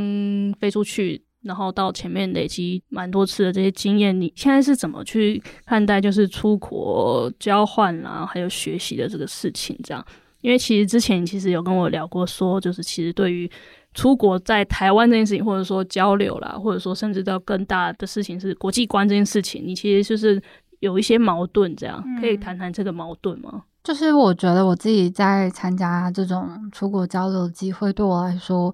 [0.60, 9.78] 飞出去，然后到前面累积蛮多次的这些经验，你现在是怎么去看待就是出国交换啊，还有学习的这个事情？
[9.84, 10.06] 这样，
[10.42, 13.50] 因为其实之前其实有跟我聊过，说就是其实对于。
[13.94, 20.42] 出国在台湾这件事情，或者说交流啦，或者说甚至到更大的事情是国际观这件事情，你其实就是
[20.80, 23.64] 有一些矛盾，这样、嗯、可以谈谈这个矛盾吗？
[23.84, 28.74] 就是我觉得我自己在参加这种出国交流的机会，对我来说，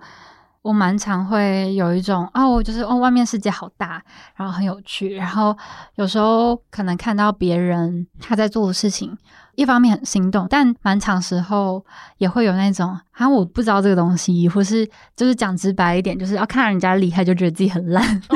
[0.62, 4.04] 我蛮常会有一种啊，我，就是哦，外面世界好大，
[4.36, 5.58] 然后很有趣，然后
[5.96, 9.18] 有时候可能看到别人他在做的事情，
[9.58, 11.84] 一方面很心动，但蛮长时候
[12.20, 18.22] 也会有那种啊，我不知道这个东西，或是就是讲直白一点，就是要看人家厉害就觉得自己很烂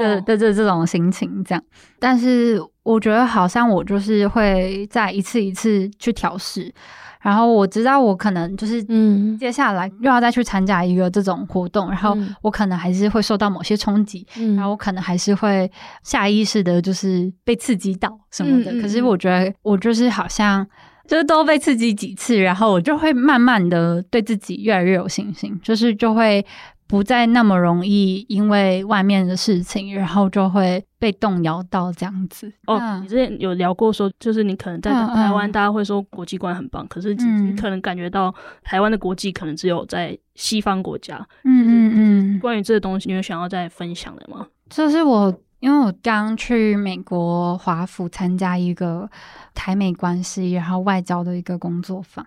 [0.00, 1.64] 的的这这种心情这样。
[1.98, 6.72] 但是我觉得好像我就是会在一次一次去调试。
[7.20, 15.70] 然后我知道我可能就是，嗯，接下来又要再去参加一个这种活动，嗯、然后我可能还是会受到某些冲击，嗯、然后我可能还是会
[16.02, 18.72] 下意识的，就是被刺激到什么的。
[18.72, 20.66] 嗯、可是我觉得我就是好像
[21.06, 26.44] 就是都被刺激几次，然后我就会慢慢的对自己越来越有信心，就是就会。
[26.90, 32.52] 不再那么容易，因为外面的事情，然后就会被动摇到这样子。
[32.66, 38.32] 哦，嗯、你之前有聊过说，就是你可能在台湾，大家会说国际观很棒，嗯、可是你可能感觉到
[38.62, 41.16] 台湾的国际可能只有在西方国家。
[41.44, 41.92] 嗯嗯
[42.36, 42.38] 嗯。
[42.38, 44.46] 关于这个东西，你有想要再分享的吗？
[44.68, 49.10] 就是我，因为我刚去美国华府参加一个
[49.54, 52.24] 台美关系，然后外交的一个工作坊，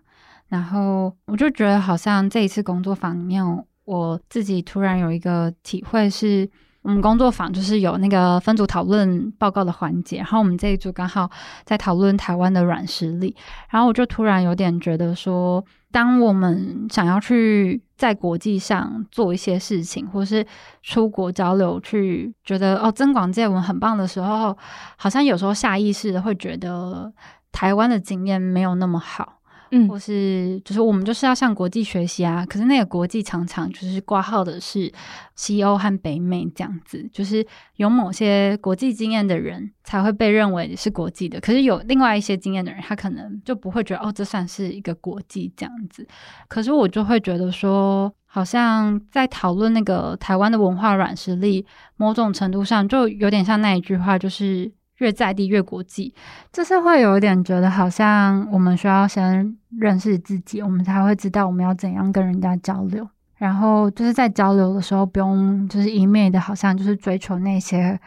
[0.50, 3.44] 然后我就觉得好像这一次工作坊里面。
[3.86, 6.50] 我自己突然有一个体会是，
[6.84, 11.30] 我们工作坊就是有那个分组讨论报告的环节，然后我们这一组刚好
[11.64, 13.36] 在讨论台湾的软实力，
[13.70, 20.46] 然后我就突然有点觉得说，当我们想要去在国际上做一些事情，或是
[20.82, 24.58] 出国交流去，觉得哦增广见闻很棒的时候，
[24.98, 27.12] 好像有时候下意识的会觉得
[27.54, 29.40] 台湾的经验没有那么好。
[29.76, 34.92] 嗯，或是就是我们就是要向国际学习啊，可是那个国际常常就是挂号的是
[35.36, 37.44] 西欧和北美这样子，就是
[37.78, 46.08] 有某些国际经验的人才会被认为是国际的，可是有另外一些经验的人，他可能就不会觉得哦，这算是一个国际这样子。
[46.48, 51.66] 可是我就会觉得说，好像在讨论那个台湾的文化软实力，
[51.98, 54.72] 某种程度上就有点像那一句话，就是。
[55.04, 56.14] 越在地越国际，
[56.54, 63.06] 就是会有一点觉得好像我们需要先认识自己，我们才会知道我们要怎样跟人家交流。
[63.36, 68.00] 然后就是在交流的时候，不用就是一昧的，好像就是追求那些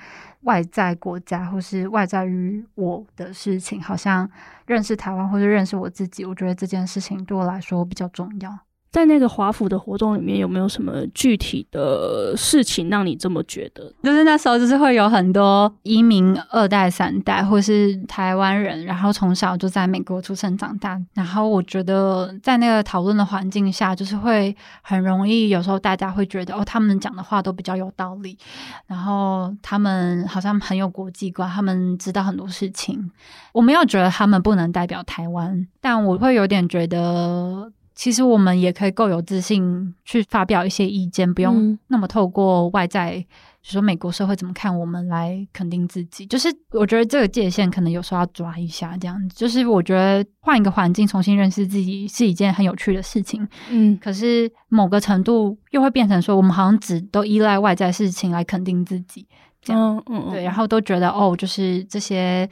[0.42, 4.26] 外在国家或是外在于我的事情，好像
[4.66, 8.58] 认识台湾或是认识我自己，我觉得这件事情对我来说比较重要。
[8.96, 13.92] 在那个华府的活动里面，有没有什么具体的事情让你这么觉得？
[14.02, 20.98] 就是那时候，就是会有很多移民二代、三代，或是台湾人，然后从小就在美国出生长大。
[21.12, 28.38] 然后我觉得，在那个讨论的环境下，就是会很容易，有时候大家会觉得，哦，他们讲的话都比较有道理，
[28.86, 33.10] 然后他们好像很有国际观，他们知道很多事情。
[33.52, 37.70] 我没有觉得他们不能代表台湾，但我会有点觉得。
[37.96, 43.24] 其实我们也可以够有自信去发表一些意见，不用那么透过外在，
[43.62, 46.26] 说美国社会怎么看我们来肯定自己。
[46.26, 49.34] 就是我觉得这个界限可能有时候要抓一下，这样子。
[49.34, 53.48] 就是我觉得换一个环境重新认识自己是一件很有趣的事情。
[53.70, 59.26] 嗯，可是某个程度又会变成说，我们好像只都依赖外在事情来肯定自己。
[59.62, 62.46] 这样，嗯嗯，对，然后都觉得哦，就是这些。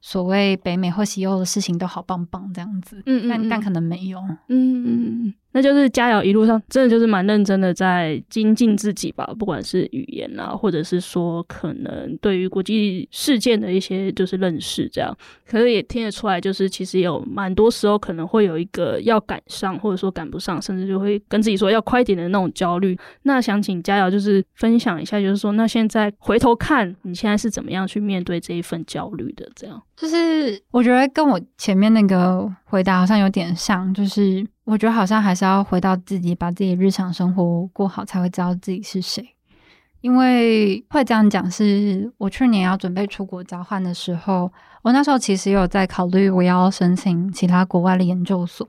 [0.00, 4.18] 所谓北美或西欧的事情都好棒棒这样子，嗯，嗯，嗯，但但可能没有，
[4.48, 4.84] 嗯嗯
[5.26, 5.34] 嗯。
[5.52, 15.16] 那就是佳瑶一路上真的就是蛮认真的在精进自己吧，不管是语言啊，或者是说可能对于国际事件的一些就是认识这样，
[15.48, 22.96] 可是也听得出来，就是其实有蛮多时候可能会有一个要赶上，或者说赶不上，甚至就会跟自己说要快点的那种焦虑。
[23.22, 29.50] 那想请佳瑶就是分享一下，就是说那现在回头看你现在是怎么样去面对这一份焦虑的？
[29.56, 34.46] 这样就是我觉得跟我前面那个回答好像有点像，就是。
[34.68, 39.26] 我觉得好像还是要回到自己，把自己日常生活过好，才会知道自己是谁。
[40.02, 44.52] 因为会这样讲，是我去年要准备出国交换的时候，
[44.82, 48.68] 我那时候其实有在考虑我要申请其他国外的研究所。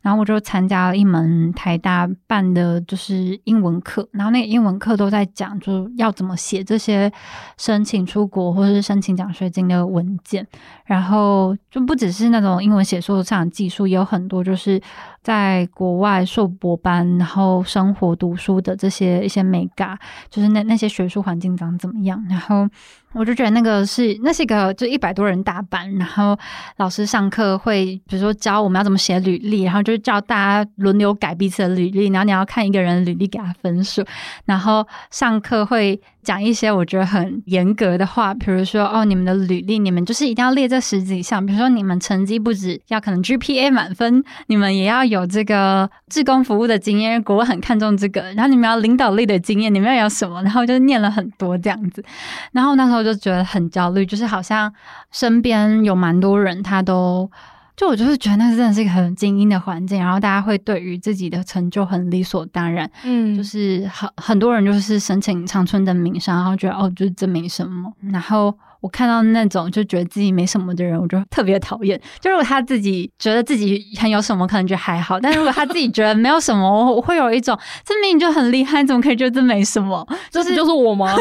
[0.00, 4.08] 然后我就参加了一门台大办的，就是英文课。
[4.12, 7.12] 然后那个英文课都在讲，就要怎么写这些
[7.58, 10.46] 申请出国或者是申请奖学金的文件。
[10.84, 14.80] 然后就不只是那种英文写作上的技术，也有很多就是
[15.20, 19.98] 在国外硕博班，然后生活读书的这些一些美感，
[20.30, 22.24] 就是那那些学术环境长怎么样。
[22.30, 22.68] 然后。
[23.12, 26.38] 我就觉得那个是，那是一个就一百多人大班，然后
[26.76, 34.04] 老师上课会比如说教我们要怎么写履历，然后就叫大家轮流改彼此的履历，然后你要看一个人履历给他分数，
[34.44, 36.00] 然后上课会。
[36.20, 48.20] 讲一些我觉得很严格的话，比如说哦，你们的履历，你们就是一定要列这十几项，比如说你们成绩不止要可能 GPA 满分，你们也要有这个志工服务的经验，国很看重这个。
[48.34, 50.42] 然后你们要领导力的经验，你们要有什么？
[50.42, 52.04] 然后就念了很多这样子。
[52.52, 54.72] 然后那时候就觉得很焦虑，就是好像
[55.10, 57.30] 身边有蛮多人，他都
[57.76, 62.90] 就我就是觉得那真的是一个很精英的环境，然后大家会对于自己的成就很理所当然。
[63.04, 67.92] 嗯，就是很很多人就是申请长春的名商，然后觉得哦，就是这没什么。
[68.12, 68.56] 然后。
[68.80, 72.00] 我看到那种就觉得自己没什么的人，我就特别讨厌。
[72.20, 80.06] 就如果他自己觉得自己很有什么，可能就还好；但如果他自己觉得没有什么，我会有一种这明明就很厉害，怎么可以觉得这没什么？
[80.30, 81.10] 就是就是我吗？
[81.14, 81.18] 哦，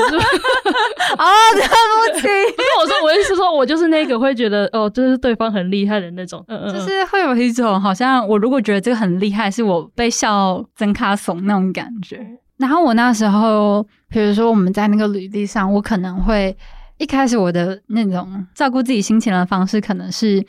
[1.55, 2.27] 对不起。
[2.27, 6.43] 因为我说我意思说，我就是那个会觉得哦，就是对方很厉害的那种。
[6.47, 12.19] 嗯嗯，就是会有一种好像我如果觉得这个很厉害，是我被笑真卡怂那种感觉。
[12.57, 16.55] 然后我那时候，比如说我们在那个履历上，我可能会。
[16.97, 20.41] 一开始我的那种照顾自己心情的方式，可能是，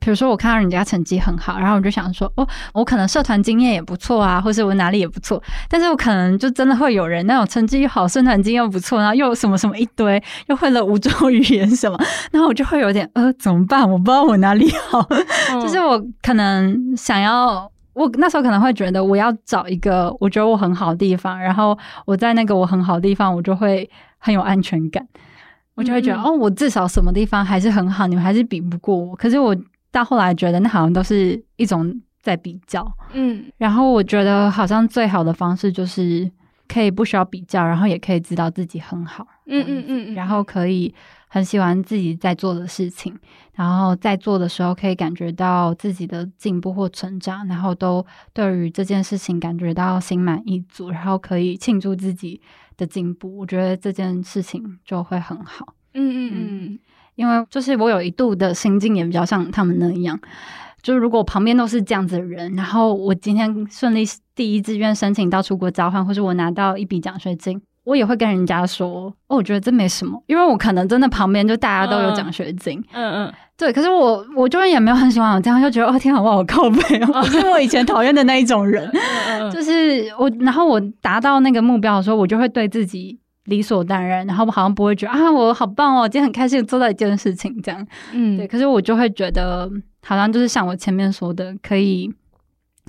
[0.00, 11.96] 比如说我看到人家成绩很好，然后我就想说，哦，我可能社团经验也不错啊，或是我哪里也不错，但是我可能就真的会有人那种成绩又好，社团经验又不错，然后又什么什么一堆，又会了五种语言什么，
[12.32, 13.88] 然后我就会有点呃，怎么办？
[13.88, 23.88] 我不知道我哪里好，嗯、就是我可能想要，我那时候可能会觉得我要找一个我觉得我很好的地方，然后我在那个我很好的地方，我就会
[24.18, 25.06] 很有安全感。
[25.74, 29.16] 我就会觉得，嗯、哦，我至少什么地方还是很好，你们还是比不过我。
[29.16, 29.56] 可是我
[29.90, 33.44] 到后来觉得，那好像都是一种在比较，嗯。
[33.56, 36.30] 然后我觉得，好像最好的方式就是
[36.68, 40.94] 可以不需要比较，然后也可以知道自己很好，嗯嗯嗯，然后可以
[41.28, 43.14] 很喜欢自己在做的事情，
[43.54, 52.40] 然后在做的时候可以感觉到自己的进步或成长，然后都对于这件事情感觉到心满意足，然后可以庆祝自己
[52.82, 55.64] 的进步，我觉得这件事情就会很好。
[55.94, 56.78] 嗯嗯嗯，
[57.14, 60.18] 因为就是我有一度的心境也比较像他们那样，
[60.82, 64.04] 就是如果旁边都是这样子的人，然后我今天顺利
[64.34, 72.82] 第一志愿申请到出国交换，或是我拿到一笔奖学金，我也会跟人家说，哦，我觉得这没什么，因为我可能真的旁边就大家都有奖学金。
[72.92, 78.90] 嗯嗯，对，可是我我就是也没有很喜欢我这样，就觉得哦天啊，我好靠背哦， 是我以前讨厌的那一种人。
[79.52, 87.86] 就是我，然后我达到那个目标的时候，我就会对自己理所当然，然后我好像不会觉得啊，我好棒哦，今天很开心做到一件事情这样。
[88.12, 88.48] 嗯，对。
[88.48, 89.70] 可是我就会觉得，
[90.04, 92.12] 好像就是像我前面说的，可以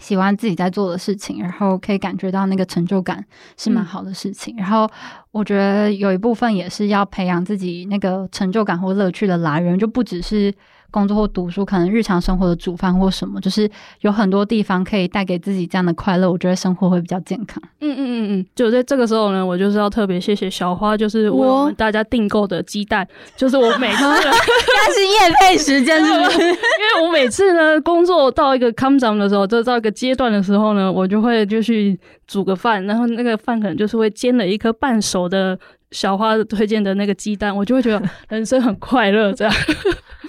[0.04, 3.26] 喜欢自己在做的事情，然后可以感觉到那个成就感
[3.58, 4.54] 是蛮好的事情。
[4.56, 4.88] 嗯，然后
[5.32, 10.54] 我觉得有一部分也是要培养自己那个成就感或乐趣的来源，就不只是。
[10.94, 13.68] 工作或读书，可能日常生活的煮饭或什么，就是
[14.02, 16.32] 有很多地方可以带给自己这样的快乐。
[16.32, 17.60] 我觉得生活会比较健康。
[17.80, 24.22] 嗯嗯嗯嗯，就在这个时候呢，我就是要特别谢谢小花，就是为我们大家订购的鸡蛋，就是我每次，那
[24.94, 26.42] 是夜配时间，是不是？
[26.44, 35.58] 因为我每次呢，工作到一个 come down 的时候，就到一个阶段的时候呢，我就会就去煮个饭，然后那个饭可能就是会煎了一颗半熟的。
[35.94, 39.32] 小花推荐的那个鸡蛋，我就会觉得人生很快乐。
[39.32, 39.54] 这样，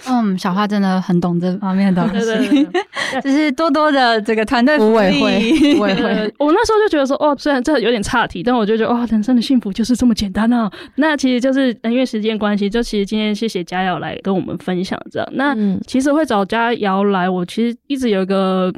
[0.10, 2.82] 嗯，小花真的很懂这方面的东西，对对对，
[3.22, 5.20] 就是多多的这个团队福利。
[5.80, 10.70] 我也会，我那时候就觉得说，哦，虽然这有点差题，但我就觉得，哦，人生的幸福就是这么简单啊。
[10.96, 15.28] 那其实就是因为时间关系，就其实今天谢谢佳瑶来跟我们分享这样。
[15.32, 18.72] 那其实会找佳瑶来，我其实一直有一个。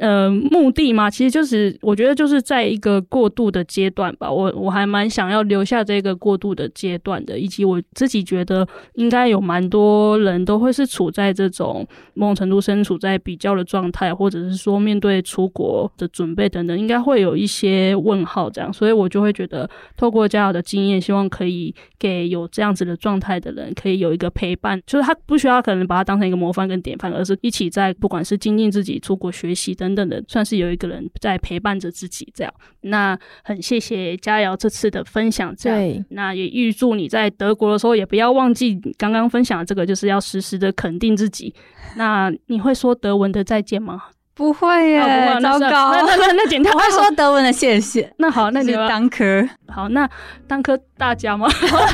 [0.00, 4.30] 呃，目的嘛，其实就是我觉得就是在一个过渡的阶段吧。
[4.30, 18.72] 我我还蛮想要留下这个过渡的阶段的，以及我自己觉得应该有蛮多人都会是处在这种某种程度身处在比较的状态，或者是说面对出国的准备等等，应该会有一些问号这样。
[18.72, 29.69] 所以我就会觉得，透过嘉瑶的经验，希望可以给有这样子的状态的人，可以有一个陪伴，就是他不需要可能把他当成一个模范跟典范，而是一起在不管是精进自己出国学习。
[29.74, 32.52] 等等的，算是有一个人在陪伴着自己，这样。
[32.82, 35.78] 那很谢谢佳瑶这次的分享，这样。
[35.78, 41.54] 对那也预祝你在德国的时候，也不要忘记刚刚分享的这个，就是要时时的肯定自己。
[41.96, 44.02] 那你会说德文的再见吗？
[44.32, 45.92] 不会耶，哦、不糟糕。
[45.92, 48.10] 那那那那简单，我会说德文的谢谢。
[48.16, 50.08] 那好，那你当科好，那
[50.46, 51.46] 当科大家吗？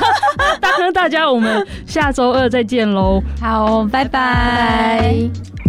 [0.61, 3.21] 当科大家，我们下周二再见喽。
[3.41, 4.09] 好，拜拜。
[4.09, 5.66] 拜拜。